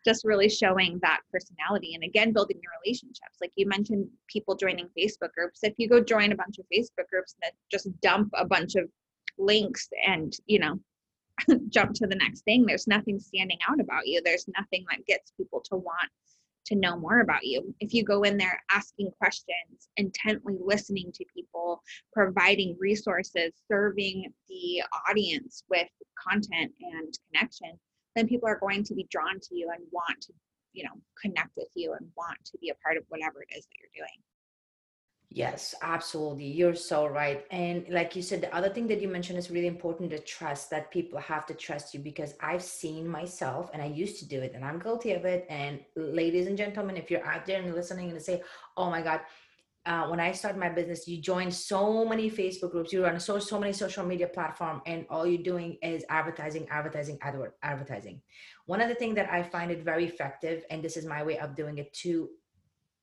just 0.06 0.26
really 0.26 0.50
showing 0.50 1.00
that 1.02 1.22
personality 1.32 1.94
and 1.96 2.04
again 2.04 2.34
building 2.34 2.60
your 2.62 2.72
relationships. 2.84 3.38
Like 3.40 3.52
you 3.56 3.68
mentioned 3.68 4.08
people 4.28 4.56
joining 4.56 4.90
Facebook 4.98 5.32
groups. 5.36 5.60
If 5.64 5.76
you 5.78 5.88
go 5.88 6.02
join 6.02 6.32
a 6.32 6.36
bunch 6.36 6.58
of 6.60 6.66
Facebook 6.74 7.08
groups 7.10 7.36
that 7.42 7.54
just 7.72 7.90
dump 8.02 8.30
a 8.36 8.46
bunch 8.46 8.76
of 8.76 8.90
links 9.38 9.88
and, 10.06 10.34
you 10.46 10.60
know, 10.60 10.80
jump 11.70 11.94
to 11.96 12.08
the 12.08 12.16
next 12.16 12.42
thing, 12.42 12.66
there's 12.66 12.88
nothing 12.88 13.20
standing 13.20 13.60
out 13.70 13.80
about 13.80 14.08
you. 14.08 14.22
There's 14.24 14.48
nothing 14.58 14.86
that 14.90 15.06
gets 15.06 15.32
people 15.38 15.62
to 15.70 15.76
want 15.76 16.10
to 16.66 16.76
know 16.76 16.98
more 16.98 17.20
about 17.22 17.44
you. 17.44 17.74
If 17.80 17.94
you 17.94 18.04
go 18.04 18.24
in 18.24 18.38
there 18.38 18.62
asking 18.72 19.12
questions, 19.18 19.90
intently 19.98 20.58
listening 20.64 21.12
to 21.14 21.26
people, 21.34 21.82
providing 22.14 22.78
resources, 22.80 23.54
serving 23.70 24.32
the 24.48 24.84
audience 25.10 25.64
with 25.70 25.88
content 26.28 26.72
and 26.82 27.18
connection, 27.32 27.80
then 28.16 28.28
people 28.28 28.48
are 28.48 28.60
going 28.60 28.84
to 28.84 28.94
be 28.94 29.08
drawn 29.10 29.40
to 29.40 29.56
you 29.56 29.70
and 29.74 29.84
want 29.92 30.22
to, 30.22 30.34
you 30.74 30.84
know, 30.84 30.94
connect 31.22 31.50
with 31.58 31.70
you 31.76 31.94
and 31.94 32.08
want 32.16 32.38
to 32.46 32.58
be 32.60 32.70
a 32.70 32.76
part 32.76 32.98
of 32.98 33.04
whatever 33.10 33.42
it 33.42 33.58
is 33.58 33.66
that 33.66 33.76
you're 33.80 34.06
doing. 34.06 34.20
Yes, 35.36 35.74
absolutely. 35.82 36.46
You're 36.46 36.76
so 36.76 37.08
right. 37.08 37.44
And 37.50 37.88
like 37.90 38.16
you 38.16 38.22
said, 38.22 38.40
the 38.40 38.56
other 38.56 38.70
thing 38.70 38.86
that 38.88 39.02
you 39.02 39.08
mentioned 39.08 39.40
is 39.40 39.50
really 39.50 39.66
important 39.66 40.12
to 40.12 40.20
trust 40.20 40.70
that 40.70 40.92
people 40.92 41.18
have 41.18 41.48
to 41.48 41.56
trust 41.56 41.92
you 41.96 42.02
because 42.02 42.36
I've 42.40 42.62
seen 42.62 43.08
myself 43.08 43.72
and 43.74 43.82
I 43.82 43.88
used 43.88 44.20
to 44.20 44.28
do 44.28 44.42
it 44.42 44.52
and 44.54 44.64
I'm 44.64 44.78
guilty 44.78 45.14
of 45.14 45.26
it. 45.26 45.48
And 45.50 45.80
ladies 45.96 46.46
and 46.46 46.56
gentlemen, 46.56 46.98
if 46.98 47.10
you're 47.10 47.26
out 47.26 47.48
there 47.48 47.60
and 47.60 47.74
listening 47.74 48.12
and 48.12 48.22
say, 48.22 48.44
oh 48.78 48.92
my 48.92 49.02
God, 49.02 49.22
uh, 49.88 50.08
when 50.08 50.20
I 50.20 50.34
started 50.34 50.60
my 50.60 50.70
business, 50.70 51.08
you 51.08 51.20
joined 51.20 51.54
so 51.54 52.06
many 52.06 52.30
Facebook 52.30 52.72
groups, 52.72 52.94
you 52.94 53.04
run 53.04 53.20
so 53.20 53.40
so 53.40 53.60
many 53.60 53.74
social 53.74 54.06
media 54.06 54.28
platform, 54.28 54.82
and 54.86 55.06
all 55.10 55.28
you're 55.28 55.44
doing 55.44 55.78
is 55.82 56.06
advertising, 56.10 56.68
advertising, 56.70 57.18
adver- 57.22 57.56
advertising. 57.64 58.22
One 58.66 58.80
of 58.80 58.88
the 58.88 58.96
things 58.96 59.16
that 59.16 59.30
I 59.30 59.44
find 59.44 59.72
it 59.72 59.84
very 59.84 60.06
effective, 60.06 60.64
and 60.70 60.82
this 60.82 60.96
is 60.96 61.06
my 61.06 61.22
way 61.22 61.38
of 61.38 61.56
doing 61.56 61.80
it 61.80 61.92
too, 61.92 62.30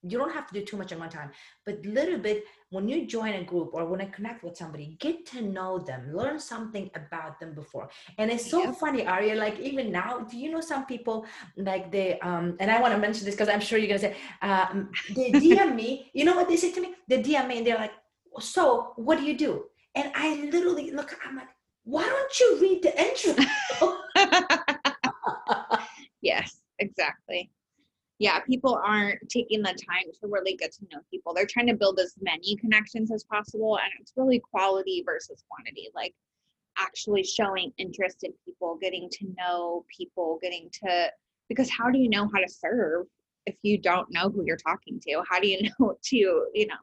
you 0.03 0.19
don't 0.19 0.33
have 0.33 0.47
to 0.47 0.55
do 0.55 0.65
too 0.65 0.77
much 0.77 0.93
at 0.93 0.99
one 0.99 1.09
time 1.09 1.31
but 1.67 1.85
little 1.85 2.19
bit 2.19 2.45
when 2.71 2.89
you 2.89 3.07
join 3.07 3.35
a 3.35 3.45
group 3.45 3.71
or 3.73 3.85
when 3.85 4.01
I 4.01 4.07
connect 4.07 4.43
with 4.43 4.57
somebody 4.57 4.97
get 4.99 5.27
to 5.27 5.43
know 5.43 5.79
them 5.79 6.13
learn 6.15 6.39
something 6.39 6.91
about 6.95 7.39
them 7.41 7.55
before. 7.55 7.91
And 8.17 8.31
it's 8.31 8.49
so 8.49 8.73
funny 8.73 9.07
Aria 9.07 9.35
like 9.35 9.59
even 9.59 9.91
now 9.93 10.21
do 10.21 10.37
you 10.37 10.51
know 10.51 10.61
some 10.61 10.87
people 10.87 11.27
like 11.57 11.91
they 11.91 12.19
um 12.21 12.57
and 12.61 12.71
I 12.71 12.81
want 12.81 12.95
to 12.95 12.99
mention 12.99 13.25
this 13.25 13.35
because 13.35 13.49
I'm 13.49 13.61
sure 13.61 13.79
you're 13.79 13.89
gonna 13.89 13.99
say 13.99 14.17
um 14.43 14.91
they 15.15 15.33
DM 15.45 15.75
me 15.75 16.11
you 16.15 16.25
know 16.25 16.37
what 16.37 16.49
they 16.49 16.57
say 16.57 16.73
to 16.73 16.81
me? 16.81 16.95
They 17.09 17.23
DM 17.23 17.49
me 17.49 17.59
and 17.59 17.67
they're 17.67 17.77
like 17.77 17.93
so 18.39 18.93
what 18.97 19.19
do 19.19 19.25
you 19.25 19.37
do? 19.37 19.65
And 19.95 20.13
I 20.15 20.49
literally 20.51 20.93
look 20.93 21.19
I'm 21.27 21.37
like 21.37 21.49
why 21.85 22.05
don't 22.05 22.41
you 22.41 22.59
read 22.61 22.83
the 22.83 22.93
intro? 22.99 23.35
Yes 26.23 26.61
exactly 26.79 27.51
yeah, 28.21 28.39
people 28.41 28.79
aren't 28.85 29.19
taking 29.31 29.63
the 29.63 29.73
time 29.73 30.05
to 30.21 30.29
really 30.29 30.55
get 30.55 30.73
to 30.73 30.85
know 30.93 31.01
people. 31.11 31.33
They're 31.33 31.47
trying 31.47 31.69
to 31.69 31.75
build 31.75 31.99
as 31.99 32.15
many 32.21 32.55
connections 32.57 33.11
as 33.11 33.25
possible, 33.25 33.79
and 33.79 33.91
it's 33.99 34.13
really 34.15 34.41
quality 34.53 35.03
versus 35.07 35.43
quantity. 35.49 35.89
Like 35.95 36.15
actually 36.77 37.25
showing 37.25 37.73
interest 37.79 38.19
in 38.23 38.33
people, 38.45 38.77
getting 38.81 39.09
to 39.11 39.27
know 39.39 39.87
people, 39.97 40.39
getting 40.43 40.69
to 40.85 41.11
because 41.49 41.71
how 41.71 41.91
do 41.91 41.99
you 41.99 42.11
know 42.11 42.29
how 42.33 42.41
to 42.41 42.49
serve 42.49 43.07
if 43.47 43.57
you 43.63 43.79
don't 43.79 44.07
know 44.11 44.29
who 44.29 44.45
you're 44.45 44.57
talking 44.57 45.01
to? 45.09 45.23
How 45.29 45.41
do 45.41 45.49
you 45.49 45.63
know 45.81 45.97
to, 46.03 46.17
you 46.17 46.67
know, 46.67 46.75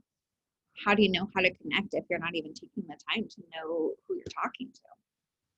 how 0.84 0.96
do 0.96 1.04
you 1.04 1.12
know 1.12 1.30
how 1.36 1.42
to 1.42 1.54
connect 1.54 1.94
if 1.94 2.04
you're 2.10 2.20
not 2.20 2.36
even 2.36 2.54
taking 2.56 2.84
the 2.88 2.98
time 3.14 3.28
to 3.30 3.42
know 3.56 3.94
who 4.08 4.16
you're 4.16 4.44
talking 4.44 4.70
to? 4.74 4.82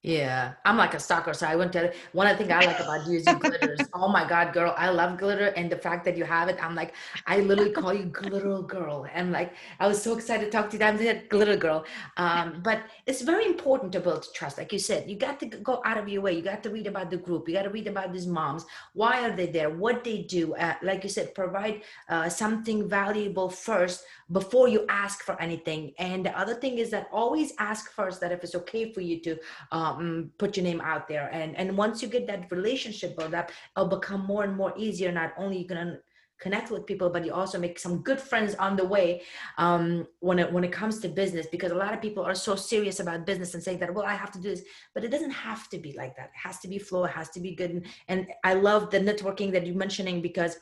Yeah, 0.02 0.54
I'm 0.64 0.78
like 0.78 0.94
a 0.94 1.00
stalker. 1.00 1.34
So 1.34 1.46
I 1.46 1.58
went 1.58 1.74
to 1.74 1.92
one 2.14 2.26
of 2.26 2.38
the 2.38 2.46
things 2.46 2.54
I 2.54 2.66
like 2.66 2.80
about 2.80 3.06
you 3.06 3.18
is 3.18 3.28
you 3.28 3.38
glitters. 3.38 3.82
oh 3.94 4.08
my 4.08 4.26
God, 4.26 4.54
girl, 4.54 4.74
I 4.78 4.90
love 4.92 5.18
glitter. 5.18 5.48
And 5.48 5.70
the 5.70 5.76
fact 5.76 6.06
that 6.06 6.16
you 6.16 6.24
have 6.24 6.48
it, 6.48 6.58
I'm 6.64 6.74
like, 6.74 6.94
I 7.28 7.42
literally 7.42 7.72
call 7.72 7.94
you 7.94 8.06
glitter 8.06 8.62
girl. 8.62 9.08
And 9.14 9.34
like, 9.34 9.54
I 9.78 9.88
was 9.88 10.02
so 10.02 10.16
excited 10.16 10.46
to 10.46 10.52
talk 10.52 10.70
to 10.70 10.78
you. 10.78 10.86
I'm 10.86 10.96
the 10.96 11.24
glitter 11.28 11.58
girl. 11.58 11.84
Um, 12.16 12.62
but 12.64 12.84
it's 13.08 13.22
very 13.24 13.46
important 13.46 13.92
to 13.92 14.00
build 14.00 14.26
trust. 14.34 14.58
Like 14.58 14.72
you 14.72 14.80
said, 14.80 15.10
you 15.10 15.18
got 15.18 15.38
to 15.42 15.48
go 15.48 15.82
out 15.84 15.98
of 15.98 16.08
your 16.08 16.22
way. 16.22 16.32
You 16.32 16.44
got 16.44 16.64
to 16.64 16.70
read 16.70 16.88
about 16.88 17.10
the 17.10 17.18
group. 17.18 17.50
You 17.50 17.56
got 17.56 17.64
to 17.64 17.70
read 17.70 17.88
about 17.88 18.14
these 18.14 18.26
moms. 18.26 18.66
Why 18.94 19.28
are 19.28 19.36
they 19.36 19.48
there? 19.48 19.70
What 19.70 20.06
they 20.06 20.22
do. 20.22 20.56
Uh, 20.56 20.76
like 20.82 21.04
you 21.04 21.10
said, 21.10 21.36
provide 21.36 21.82
uh, 22.08 22.30
something 22.30 22.88
valuable 22.88 23.50
first 23.50 24.06
before 24.32 24.70
you 24.70 24.86
ask 24.88 25.24
for 25.24 25.40
anything. 25.42 25.92
And 26.00 26.26
the 26.26 26.40
other 26.40 26.54
thing 26.56 26.78
is 26.78 26.90
that 26.92 27.10
always 27.12 27.52
ask 27.60 27.92
first 27.92 28.22
that 28.22 28.32
if 28.32 28.46
it's 28.46 28.56
okay 28.56 28.94
for 28.94 29.02
you 29.02 29.20
to, 29.22 29.38
um, 29.74 29.89
um, 29.98 30.32
put 30.38 30.58
your 30.58 30.64
name 30.64 30.82
out 30.82 31.08
there. 31.08 31.30
And 31.32 31.56
and 31.58 31.78
once 31.78 32.02
you 32.02 32.08
get 32.08 32.28
that 32.28 32.52
relationship 32.52 33.18
built 33.18 33.34
up 33.34 33.52
it'll 33.76 33.90
become 33.90 34.26
more 34.26 34.44
and 34.44 34.56
more 34.56 34.74
easier. 34.78 35.12
Not 35.12 35.34
only 35.38 35.60
you 35.60 35.66
can 35.66 36.00
connect 36.40 36.72
with 36.72 36.86
people 36.86 37.10
but 37.10 37.26
you 37.26 37.34
also 37.34 37.60
make 37.60 37.78
some 37.78 37.98
good 38.02 38.20
friends 38.20 38.56
on 38.56 38.78
the 38.78 38.86
way 38.86 39.22
um, 39.58 40.08
when 40.22 40.40
it 40.40 40.52
when 40.52 40.64
it 40.64 40.72
comes 40.72 41.00
to 41.00 41.10
business 41.10 41.48
because 41.52 41.72
a 41.72 41.76
lot 41.76 41.94
of 41.94 42.02
people 42.02 42.24
are 42.24 42.34
so 42.34 42.56
serious 42.56 43.02
about 43.02 43.26
business 43.26 43.54
and 43.56 43.62
saying 43.62 43.78
that 43.78 43.94
well 43.94 44.06
i 44.06 44.14
have 44.14 44.32
to 44.32 44.40
do 44.40 44.50
this. 44.50 44.64
But 44.94 45.04
it 45.04 45.12
doesn't 45.12 45.32
have 45.32 45.70
to 45.70 45.78
be 45.78 45.94
like 45.94 46.16
that. 46.16 46.32
It 46.36 46.48
has 46.48 46.60
to 46.60 46.68
be 46.68 46.80
flow. 46.80 47.04
It 47.06 47.12
has 47.12 47.30
to 47.32 47.40
be 47.40 47.56
good. 47.56 47.72
And, 47.72 47.86
and 48.08 48.28
i 48.44 48.54
love 48.54 48.90
the 48.90 49.00
networking 49.00 49.52
that 49.52 49.66
you're 49.66 49.76
mentioning 49.76 50.22
because 50.22 50.58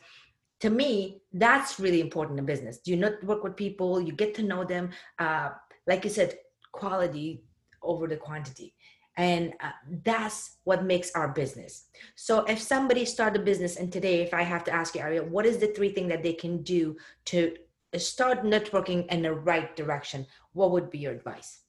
to 0.59 0.69
me 0.71 1.21
that's 1.33 1.79
really 1.79 2.01
important 2.01 2.39
in 2.39 2.45
business. 2.45 2.79
Do 2.79 2.91
you 2.91 2.97
network 2.97 3.43
with 3.43 3.55
people. 3.55 4.01
You 4.01 4.13
get 4.13 4.33
to 4.35 4.43
know 4.43 4.63
them. 4.63 4.89
Uh, 5.19 5.49
like 5.85 6.03
you 6.03 6.09
said 6.09 6.37
quality 6.71 7.43
over 7.81 8.07
the 8.07 8.17
quantity 8.17 8.73
and 9.17 9.53
uh, 9.61 9.71
that's 10.03 10.57
what 10.63 10.85
makes 10.85 11.11
our 11.15 11.27
business. 11.27 11.85
So 12.15 12.45
if 12.45 12.61
somebody 12.61 13.03
start 13.03 13.35
a 13.35 13.39
business 13.39 13.75
and 13.75 13.91
today 13.91 14.21
if 14.21 14.33
i 14.33 14.43
have 14.43 14.63
to 14.65 14.71
ask 14.71 14.95
you 14.95 15.01
aria 15.01 15.23
what 15.23 15.45
is 15.45 15.57
the 15.57 15.67
three 15.67 15.91
things 15.91 16.09
that 16.09 16.23
they 16.23 16.33
can 16.33 16.61
do 16.61 16.95
to 17.25 17.55
start 17.97 18.43
networking 18.43 19.11
in 19.11 19.21
the 19.21 19.33
right 19.33 19.75
direction? 19.75 20.25
What 20.53 20.71
would 20.71 20.89
be 20.89 20.99
your 20.99 21.13
advice? 21.13 21.61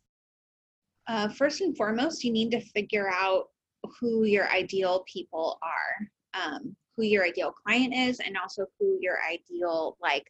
Uh, 1.06 1.28
first 1.28 1.62
and 1.62 1.76
foremost 1.76 2.22
you 2.22 2.32
need 2.32 2.50
to 2.50 2.60
figure 2.60 3.08
out 3.10 3.46
who 3.98 4.24
your 4.24 4.48
ideal 4.50 5.04
people 5.12 5.58
are 5.62 6.08
um, 6.34 6.76
who 6.96 7.04
your 7.04 7.24
ideal 7.24 7.52
client 7.52 7.94
is 7.94 8.20
and 8.20 8.36
also 8.36 8.66
who 8.78 8.98
your 9.00 9.18
ideal 9.30 9.96
like 10.02 10.26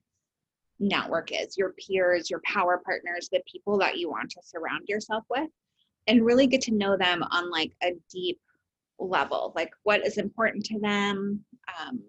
network 0.78 1.30
is 1.32 1.56
your 1.56 1.72
peers 1.72 2.30
your 2.30 2.40
power 2.44 2.80
partners 2.84 3.28
the 3.32 3.42
people 3.50 3.76
that 3.78 3.98
you 3.98 4.08
want 4.08 4.30
to 4.30 4.40
surround 4.44 4.86
yourself 4.86 5.24
with 5.28 5.48
and 6.08 6.24
really 6.24 6.46
get 6.46 6.62
to 6.62 6.74
know 6.74 6.96
them 6.96 7.22
on 7.30 7.50
like 7.50 7.72
a 7.82 7.92
deep 8.10 8.40
level 8.98 9.52
like 9.54 9.70
what 9.84 10.04
is 10.04 10.18
important 10.18 10.64
to 10.64 10.80
them 10.80 11.44
um, 11.78 12.02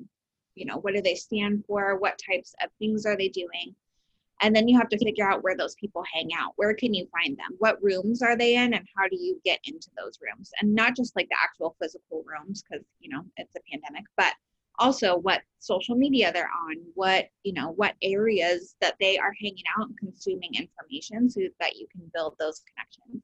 you 0.59 0.65
know 0.65 0.77
what 0.77 0.93
do 0.93 1.01
they 1.01 1.15
stand 1.15 1.63
for 1.65 1.97
what 1.97 2.19
types 2.29 2.53
of 2.63 2.69
things 2.77 3.05
are 3.05 3.15
they 3.15 3.29
doing? 3.29 3.73
And 4.41 4.55
then 4.55 4.69
you 4.69 4.77
have 4.77 4.89
to 4.89 4.97
figure 4.97 5.29
out 5.29 5.43
where 5.43 5.57
those 5.57 5.75
people 5.75 6.01
hang 6.13 6.29
out. 6.33 6.53
Where 6.55 6.73
can 6.73 6.93
you 6.93 7.05
find 7.11 7.37
them? 7.37 7.57
What 7.57 7.83
rooms 7.83 8.21
are 8.21 8.37
they 8.37 8.55
in 8.55 8.73
and 8.73 8.87
how 8.95 9.07
do 9.09 9.17
you 9.17 9.39
get 9.43 9.59
into 9.65 9.89
those 9.97 10.17
rooms? 10.21 10.49
And 10.61 10.73
not 10.73 10.95
just 10.95 11.13
like 11.15 11.27
the 11.29 11.35
actual 11.41 11.75
physical 11.81 12.23
rooms 12.25 12.63
because 12.63 12.85
you 12.99 13.09
know 13.09 13.23
it's 13.37 13.55
a 13.55 13.59
pandemic 13.71 14.05
but 14.17 14.33
also 14.79 15.17
what 15.17 15.41
social 15.59 15.95
media 15.95 16.31
they're 16.31 16.49
on 16.69 16.77
what 16.95 17.27
you 17.43 17.53
know 17.53 17.71
what 17.71 17.95
areas 18.01 18.75
that 18.79 18.95
they 18.99 19.17
are 19.17 19.33
hanging 19.41 19.63
out 19.77 19.87
and 19.87 19.97
consuming 19.97 20.51
information 20.53 21.29
so 21.29 21.41
that 21.59 21.75
you 21.75 21.85
can 21.91 22.09
build 22.13 22.33
those 22.39 22.61
connections 22.73 23.21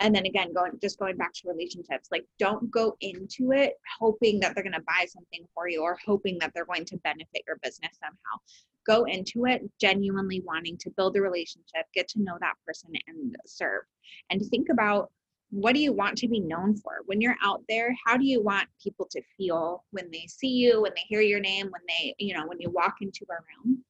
and 0.00 0.14
then 0.14 0.26
again 0.26 0.52
going 0.52 0.72
just 0.80 0.98
going 0.98 1.16
back 1.16 1.32
to 1.32 1.48
relationships 1.48 2.08
like 2.10 2.24
don't 2.38 2.70
go 2.70 2.96
into 3.00 3.52
it 3.52 3.74
hoping 3.98 4.40
that 4.40 4.54
they're 4.54 4.64
going 4.64 4.72
to 4.72 4.80
buy 4.80 5.06
something 5.08 5.44
for 5.54 5.68
you 5.68 5.82
or 5.82 5.98
hoping 6.04 6.38
that 6.40 6.52
they're 6.54 6.64
going 6.64 6.84
to 6.84 6.96
benefit 6.98 7.42
your 7.46 7.58
business 7.62 7.98
somehow. 8.02 8.38
Go 8.86 9.04
into 9.04 9.44
it 9.46 9.62
genuinely 9.80 10.40
wanting 10.46 10.78
to 10.78 10.90
build 10.90 11.16
a 11.16 11.20
relationship 11.20 11.86
get 11.94 12.08
to 12.08 12.22
know 12.22 12.38
that 12.40 12.54
person 12.66 12.90
and 13.06 13.36
serve. 13.46 13.82
And 14.30 14.42
think 14.46 14.68
about 14.70 15.10
what 15.50 15.74
do 15.74 15.80
you 15.80 15.92
want 15.92 16.18
to 16.18 16.28
be 16.28 16.40
known 16.40 16.76
for? 16.76 16.98
When 17.06 17.20
you're 17.20 17.36
out 17.42 17.62
there 17.68 17.94
how 18.06 18.16
do 18.16 18.24
you 18.24 18.42
want 18.42 18.68
people 18.82 19.06
to 19.10 19.22
feel 19.36 19.84
when 19.90 20.10
they 20.10 20.26
see 20.28 20.48
you 20.48 20.82
when 20.82 20.92
they 20.94 21.04
hear 21.08 21.20
your 21.20 21.40
name 21.40 21.66
when 21.66 21.82
they 21.88 22.14
you 22.18 22.34
know 22.34 22.46
when 22.46 22.60
you 22.60 22.70
walk 22.70 22.96
into 23.00 23.26
a 23.30 23.66
room? 23.66 23.84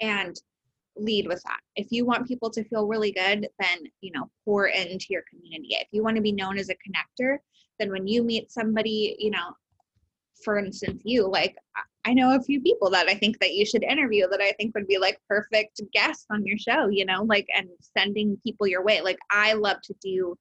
And 0.00 0.36
lead 0.96 1.28
with 1.28 1.42
that. 1.44 1.60
If 1.76 1.88
you 1.90 2.04
want 2.04 2.28
people 2.28 2.50
to 2.50 2.64
feel 2.64 2.86
really 2.86 3.12
good, 3.12 3.48
then, 3.58 3.78
you 4.00 4.12
know, 4.12 4.30
pour 4.44 4.66
into 4.66 5.06
your 5.10 5.22
community. 5.28 5.76
If 5.78 5.88
you 5.92 6.02
want 6.02 6.16
to 6.16 6.22
be 6.22 6.32
known 6.32 6.58
as 6.58 6.68
a 6.68 6.74
connector, 6.74 7.38
then 7.78 7.90
when 7.90 8.06
you 8.06 8.22
meet 8.22 8.50
somebody, 8.50 9.16
you 9.18 9.30
know, 9.30 9.54
for 10.44 10.58
instance, 10.58 11.02
you 11.04 11.26
like, 11.26 11.56
I 12.04 12.14
know 12.14 12.36
a 12.36 12.42
few 12.42 12.60
people 12.60 12.88
that 12.90 13.08
I 13.08 13.14
think 13.14 13.38
that 13.40 13.54
you 13.54 13.66
should 13.66 13.82
interview 13.82 14.28
that 14.28 14.40
I 14.40 14.52
think 14.52 14.74
would 14.74 14.86
be 14.86 14.98
like 14.98 15.18
perfect 15.28 15.80
guests 15.92 16.26
on 16.30 16.46
your 16.46 16.58
show, 16.58 16.88
you 16.88 17.04
know, 17.04 17.24
like, 17.24 17.46
and 17.54 17.68
sending 17.96 18.38
people 18.44 18.66
your 18.66 18.84
way. 18.84 19.00
Like, 19.00 19.18
I 19.30 19.54
love 19.54 19.78
to 19.84 19.94
do 20.00 20.36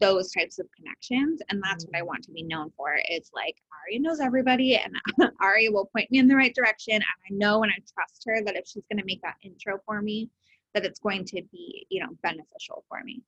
those 0.00 0.30
types 0.32 0.58
of 0.58 0.66
connections 0.76 1.40
and 1.48 1.62
that's 1.62 1.84
what 1.86 1.96
i 1.96 2.00
mm. 2.00 2.06
want 2.06 2.22
to 2.22 2.32
be 2.32 2.42
known 2.42 2.70
for 2.76 2.96
it's 3.08 3.30
like 3.34 3.56
aria 3.82 4.00
knows 4.00 4.20
everybody 4.20 4.76
and 4.76 4.94
aria 5.40 5.70
will 5.70 5.86
point 5.86 6.10
me 6.10 6.18
in 6.18 6.28
the 6.28 6.34
right 6.34 6.54
direction 6.54 6.94
and 6.94 7.04
i 7.04 7.30
know 7.30 7.62
and 7.62 7.72
i 7.72 7.76
trust 7.94 8.24
her 8.26 8.42
that 8.44 8.56
if 8.56 8.66
she's 8.66 8.84
going 8.90 8.98
to 8.98 9.04
make 9.04 9.22
that 9.22 9.36
intro 9.42 9.78
for 9.86 10.02
me 10.02 10.28
that 10.74 10.84
it's 10.84 10.98
going 10.98 11.24
to 11.24 11.40
be 11.50 11.86
you 11.88 12.00
know 12.00 12.10
beneficial 12.22 12.84
for 12.88 13.02
me. 13.02 13.22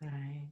Right. 0.00 0.48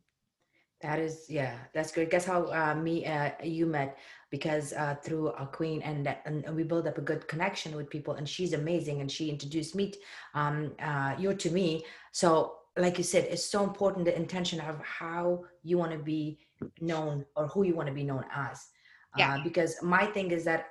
That 0.82 0.98
is 0.98 1.24
yeah 1.28 1.56
that's 1.72 1.90
good. 1.90 2.10
Guess 2.10 2.26
how 2.26 2.52
uh, 2.52 2.74
me 2.74 3.06
uh, 3.06 3.30
you 3.42 3.66
met? 3.66 3.98
Because 4.30 4.72
uh, 4.74 4.96
through 5.02 5.28
a 5.28 5.46
queen 5.46 5.80
and, 5.82 6.14
and 6.26 6.44
we 6.54 6.62
build 6.62 6.86
up 6.86 6.98
a 6.98 7.00
good 7.00 7.26
connection 7.26 7.74
with 7.74 7.88
people 7.88 8.14
and 8.14 8.28
she's 8.28 8.52
amazing 8.52 9.00
and 9.00 9.10
she 9.10 9.30
introduced 9.30 9.74
me 9.74 9.94
um 10.34 10.72
uh, 10.82 11.14
you 11.18 11.32
to 11.34 11.50
me. 11.50 11.84
So 12.12 12.56
like 12.76 12.98
you 12.98 13.04
said, 13.04 13.24
it's 13.24 13.44
so 13.44 13.64
important 13.64 14.04
the 14.04 14.16
intention 14.16 14.60
of 14.60 14.78
how 14.80 15.44
you 15.62 15.78
want 15.78 15.92
to 15.92 15.98
be 15.98 16.38
known 16.80 17.24
or 17.36 17.46
who 17.48 17.64
you 17.64 17.74
want 17.74 17.88
to 17.88 17.94
be 17.94 18.04
known 18.04 18.24
as. 18.34 18.66
Yeah. 19.16 19.34
Uh, 19.34 19.42
because 19.42 19.82
my 19.82 20.06
thing 20.06 20.30
is 20.30 20.44
that 20.44 20.66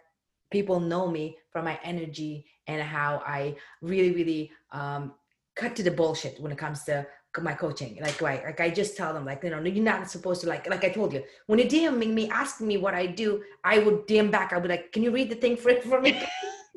people 0.51 0.79
know 0.79 1.09
me 1.09 1.37
from 1.51 1.65
my 1.65 1.79
energy 1.83 2.45
and 2.67 2.81
how 2.81 3.21
I 3.25 3.55
really, 3.81 4.11
really 4.11 4.51
um, 4.71 5.13
cut 5.55 5.75
to 5.77 5.83
the 5.83 5.91
bullshit 5.91 6.39
when 6.39 6.51
it 6.51 6.57
comes 6.57 6.83
to 6.85 7.05
my 7.41 7.53
coaching. 7.53 7.97
Like, 8.01 8.21
right, 8.21 8.43
like 8.43 8.59
I 8.59 8.69
just 8.69 8.97
tell 8.97 9.13
them, 9.13 9.25
like, 9.25 9.43
you 9.43 9.49
know, 9.49 9.61
you're 9.61 9.83
not 9.83 10.09
supposed 10.09 10.41
to 10.41 10.47
like, 10.47 10.67
like 10.69 10.83
I 10.83 10.89
told 10.89 11.13
you, 11.13 11.23
when 11.45 11.59
you're 11.59 11.67
DMing 11.67 12.13
me, 12.13 12.29
asking 12.29 12.67
me 12.67 12.77
what 12.77 12.93
I 12.93 13.05
do, 13.05 13.43
I 13.63 13.79
would 13.79 14.07
DM 14.07 14.31
back. 14.31 14.53
I 14.53 14.57
would 14.57 14.63
be 14.63 14.69
like, 14.69 14.91
can 14.91 15.03
you 15.03 15.11
read 15.11 15.29
the 15.29 15.35
thing 15.35 15.57
for 15.57 15.73
for 15.81 16.01
me? 16.01 16.21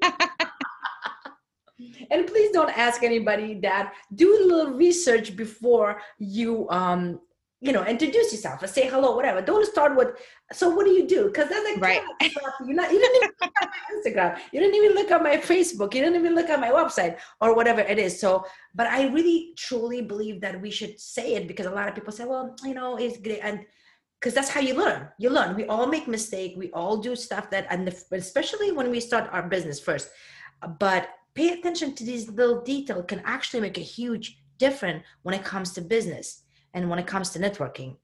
and 2.11 2.27
please 2.27 2.51
don't 2.53 2.77
ask 2.77 3.03
anybody 3.03 3.55
that. 3.61 3.95
Do 4.15 4.29
a 4.37 4.41
little 4.47 4.73
research 4.75 5.37
before 5.37 6.01
you 6.19 6.69
um 6.71 7.21
you 7.61 7.73
know 7.73 7.85
introduce 7.85 8.33
yourself 8.33 8.63
or 8.63 8.67
say 8.67 8.89
hello 8.89 9.15
whatever. 9.15 9.41
Don't 9.43 9.67
start 9.67 9.97
with 9.97 10.09
so 10.53 10.71
what 10.71 10.87
do 10.87 10.93
you 10.93 11.07
do? 11.07 11.27
Because 11.27 11.49
that's 11.49 11.65
like 11.65 11.81
right. 11.81 12.03
you're 12.67 12.75
not 12.75 12.91
you 12.93 12.99
didn't 12.99 13.17
even 13.17 13.31
look 13.41 13.53
at 13.59 13.69
my 13.71 13.79
instagram. 13.95 14.39
You 14.53 14.61
didn't 14.61 14.77
even 14.77 14.93
look 14.95 15.11
at 15.11 15.23
my 15.23 15.37
facebook. 15.37 15.95
You 15.95 16.03
didn't 16.03 16.21
even 16.21 16.35
look 16.35 16.49
at 16.49 16.61
my 16.61 16.71
website 16.71 17.19
or 17.41 17.55
whatever 17.55 17.81
it 17.81 17.99
is. 17.99 18.19
So 18.19 18.45
but 18.75 18.87
i 18.87 19.09
really 19.09 19.53
truly 19.57 20.01
believe 20.01 20.41
that 20.41 20.61
we 20.61 20.71
should 20.71 20.99
say 20.99 21.35
it 21.35 21.47
because 21.47 21.67
a 21.67 21.71
lot 21.71 21.89
of 21.89 21.95
people 21.95 22.13
say 22.13 22.25
well 22.25 22.57
you 22.65 22.75
know 22.75 22.97
it's 22.97 23.19
great. 23.19 23.41
And 23.43 23.67
because 24.21 24.35
that's 24.35 24.51
how 24.51 24.61
you 24.61 24.75
learn. 24.75 25.09
You 25.19 25.31
learn. 25.31 25.57
We 25.57 25.65
all 25.65 25.87
make 25.87 26.07
mistake. 26.07 26.53
We 26.55 26.71
all 26.73 26.99
do 26.99 27.17
stuff 27.17 27.49
that 27.51 27.67
and 27.71 27.89
especially 28.13 28.71
when 28.71 28.91
we 28.91 29.01
start 29.01 29.31
our 29.33 29.43
business 29.43 29.81
first. 29.81 30.11
But 30.79 31.09
pay 31.35 31.51
attention 31.51 31.95
to 31.95 32.05
these 32.05 32.29
little 32.31 32.61
details 32.63 33.05
can 33.09 33.23
actually 33.25 33.61
make 33.61 33.79
a 33.79 33.83
huge 33.83 34.39
difference 34.59 35.05
when 35.23 35.35
it 35.35 35.45
comes 35.45 35.73
to 35.73 35.81
business 35.81 36.43
and 36.75 36.89
when 36.89 36.99
it 36.99 37.07
comes 37.07 37.31
to 37.31 37.39
networking. 37.39 37.97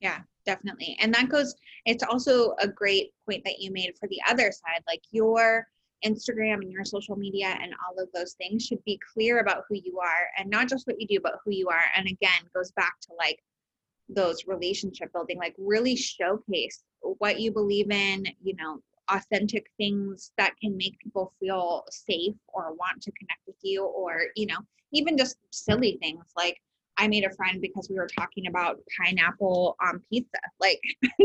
Yeah 0.00 0.20
definitely. 0.44 0.96
And 1.00 1.12
that 1.14 1.28
goes 1.28 1.54
it's 1.86 2.02
also 2.02 2.54
a 2.60 2.68
great 2.68 3.10
point 3.26 3.44
that 3.44 3.58
you 3.58 3.72
made 3.72 3.92
for 3.98 4.08
the 4.08 4.20
other 4.28 4.52
side 4.52 4.82
like 4.86 5.02
your 5.10 5.66
instagram 6.04 6.54
and 6.54 6.72
your 6.72 6.84
social 6.84 7.16
media 7.16 7.56
and 7.60 7.72
all 7.86 8.02
of 8.02 8.08
those 8.12 8.34
things 8.34 8.64
should 8.64 8.82
be 8.84 8.98
clear 9.12 9.38
about 9.38 9.62
who 9.68 9.76
you 9.76 10.00
are 10.00 10.26
and 10.36 10.50
not 10.50 10.68
just 10.68 10.86
what 10.86 11.00
you 11.00 11.06
do 11.06 11.20
but 11.22 11.38
who 11.44 11.52
you 11.52 11.68
are. 11.68 11.84
And 11.96 12.06
again 12.06 12.42
goes 12.54 12.72
back 12.72 12.94
to 13.02 13.08
like 13.18 13.38
those 14.08 14.46
relationship 14.46 15.12
building 15.12 15.38
like 15.38 15.54
really 15.58 15.96
showcase 15.96 16.82
what 17.18 17.40
you 17.40 17.52
believe 17.52 17.90
in 17.90 18.24
you 18.42 18.54
know 18.56 18.80
authentic 19.10 19.66
things 19.76 20.32
that 20.38 20.54
can 20.60 20.76
make 20.76 20.98
people 20.98 21.32
feel 21.40 21.84
safe 21.90 22.34
or 22.48 22.72
want 22.74 23.00
to 23.02 23.12
connect 23.12 23.40
with 23.46 23.56
you 23.62 23.84
or 23.84 24.22
you 24.36 24.46
know 24.46 24.58
even 24.92 25.16
just 25.16 25.36
silly 25.50 25.98
things. 26.00 26.24
Like 26.36 26.58
i 26.98 27.08
made 27.08 27.24
a 27.24 27.34
friend 27.34 27.60
because 27.62 27.88
we 27.88 27.96
were 27.96 28.08
talking 28.08 28.46
about 28.46 28.80
pineapple 28.96 29.76
on 29.80 30.02
pizza. 30.08 30.38
Like 30.60 30.80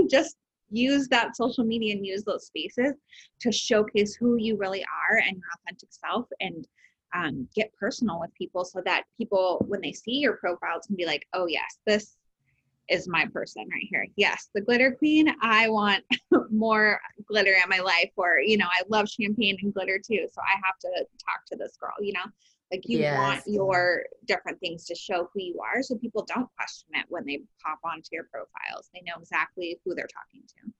just 0.09 0.37
use 0.69 1.07
that 1.09 1.35
social 1.35 1.63
media 1.63 1.95
and 1.95 2.05
use 2.05 2.23
those 2.23 2.47
spaces 2.47 2.93
to 3.39 3.51
showcase 3.51 4.15
who 4.15 4.35
you 4.35 4.57
really 4.57 4.83
are 4.83 5.17
and 5.17 5.37
your 5.37 5.45
authentic 5.59 5.89
self 5.91 6.27
and 6.41 6.67
um, 7.15 7.47
get 7.55 7.73
personal 7.73 8.19
with 8.19 8.33
people 8.35 8.65
so 8.65 8.81
that 8.83 9.03
people 9.17 9.63
when 9.67 9.79
they 9.81 9.93
see 9.93 10.17
your 10.17 10.33
profiles 10.37 10.87
can 10.87 10.95
be 10.95 11.05
like 11.05 11.25
oh 11.33 11.47
yes 11.47 11.79
this 11.85 12.17
is 12.89 13.07
my 13.07 13.25
person 13.25 13.67
right 13.71 13.87
here. 13.89 14.07
Yes, 14.15 14.49
the 14.53 14.61
glitter 14.61 14.91
queen. 14.91 15.33
I 15.41 15.69
want 15.69 16.03
more 16.51 16.99
glitter 17.27 17.53
in 17.53 17.69
my 17.69 17.79
life, 17.79 18.11
or 18.15 18.39
you 18.39 18.57
know, 18.57 18.67
I 18.67 18.83
love 18.89 19.09
champagne 19.09 19.57
and 19.61 19.73
glitter 19.73 19.99
too. 19.99 20.27
So 20.31 20.41
I 20.41 20.55
have 20.63 20.77
to 20.81 21.05
talk 21.23 21.45
to 21.47 21.57
this 21.57 21.77
girl. 21.79 21.93
You 21.99 22.13
know, 22.13 22.25
like 22.71 22.83
you 22.87 22.99
yes. 22.99 23.17
want 23.17 23.41
your 23.47 24.03
different 24.25 24.59
things 24.59 24.85
to 24.85 24.95
show 24.95 25.29
who 25.33 25.41
you 25.41 25.59
are, 25.61 25.81
so 25.83 25.95
people 25.97 26.25
don't 26.27 26.49
question 26.55 26.89
it 26.93 27.05
when 27.09 27.25
they 27.25 27.41
pop 27.63 27.79
onto 27.83 28.09
your 28.11 28.25
profiles. 28.31 28.89
They 28.93 29.01
know 29.05 29.19
exactly 29.19 29.79
who 29.85 29.95
they're 29.95 30.07
talking 30.07 30.47
to 30.47 30.73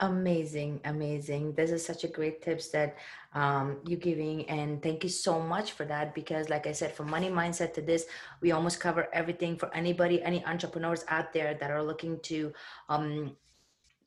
amazing 0.00 0.80
amazing. 0.84 1.52
This 1.54 1.70
is 1.70 1.84
such 1.84 2.04
a 2.04 2.08
great 2.08 2.42
tips 2.42 2.68
that 2.68 2.96
um, 3.36 3.78
you're 3.86 4.00
giving 4.00 4.48
and 4.48 4.82
thank 4.82 5.04
you 5.04 5.10
so 5.10 5.40
much 5.40 5.72
for 5.72 5.84
that 5.84 6.14
because 6.14 6.48
like 6.48 6.66
i 6.66 6.72
said 6.72 6.94
from 6.94 7.10
money 7.10 7.28
mindset 7.28 7.74
to 7.74 7.82
this 7.82 8.06
we 8.40 8.52
almost 8.52 8.80
cover 8.80 9.08
everything 9.12 9.58
for 9.58 9.72
anybody 9.74 10.22
any 10.22 10.42
entrepreneurs 10.46 11.04
out 11.08 11.34
there 11.34 11.52
that 11.52 11.70
are 11.70 11.82
looking 11.82 12.18
to 12.20 12.50
um, 12.88 13.36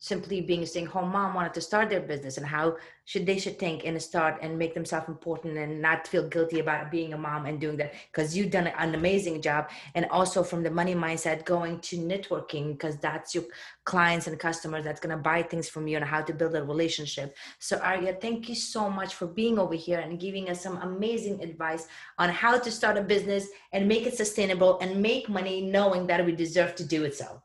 simply 0.00 0.40
being 0.40 0.62
a 0.62 0.66
stay-home 0.66 1.12
mom 1.12 1.34
wanted 1.34 1.52
to 1.52 1.60
start 1.60 1.90
their 1.90 2.00
business 2.00 2.38
and 2.38 2.46
how 2.46 2.74
should 3.04 3.26
they 3.26 3.38
should 3.38 3.58
think 3.58 3.84
and 3.84 4.00
start 4.00 4.38
and 4.40 4.58
make 4.58 4.72
themselves 4.72 5.08
important 5.08 5.58
and 5.58 5.82
not 5.82 6.08
feel 6.08 6.26
guilty 6.26 6.58
about 6.58 6.90
being 6.90 7.12
a 7.12 7.18
mom 7.18 7.44
and 7.44 7.60
doing 7.60 7.76
that. 7.76 7.92
Because 8.10 8.34
you've 8.34 8.50
done 8.50 8.68
an 8.68 8.94
amazing 8.94 9.42
job. 9.42 9.68
And 9.94 10.06
also 10.06 10.42
from 10.42 10.62
the 10.62 10.70
money 10.70 10.94
mindset 10.94 11.44
going 11.44 11.80
to 11.80 11.98
networking 11.98 12.72
because 12.72 12.96
that's 12.96 13.34
your 13.34 13.44
clients 13.84 14.26
and 14.26 14.38
customers 14.38 14.84
that's 14.84 15.00
going 15.00 15.14
to 15.14 15.22
buy 15.22 15.42
things 15.42 15.68
from 15.68 15.86
you 15.86 15.96
and 15.96 16.04
how 16.04 16.22
to 16.22 16.32
build 16.32 16.54
a 16.54 16.64
relationship. 16.64 17.36
So 17.58 17.76
aria 17.78 18.14
thank 18.14 18.48
you 18.48 18.54
so 18.54 18.88
much 18.88 19.14
for 19.14 19.26
being 19.26 19.58
over 19.58 19.74
here 19.74 19.98
and 19.98 20.18
giving 20.18 20.48
us 20.48 20.62
some 20.62 20.78
amazing 20.78 21.42
advice 21.42 21.88
on 22.16 22.30
how 22.30 22.58
to 22.58 22.70
start 22.70 22.96
a 22.96 23.02
business 23.02 23.48
and 23.72 23.86
make 23.86 24.06
it 24.06 24.14
sustainable 24.14 24.78
and 24.80 25.02
make 25.02 25.28
money 25.28 25.60
knowing 25.60 26.06
that 26.06 26.24
we 26.24 26.32
deserve 26.32 26.74
to 26.76 26.84
do 26.84 27.04
it 27.04 27.14
so 27.14 27.42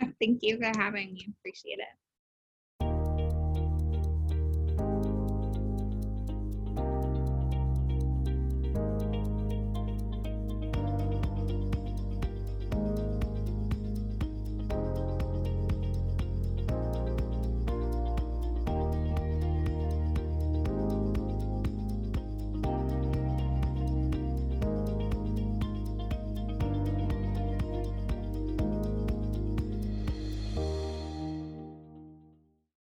Thank 0.20 0.42
you 0.42 0.58
for 0.58 0.70
having 0.78 1.14
me. 1.14 1.28
Appreciate 1.40 1.78
it. 1.78 2.09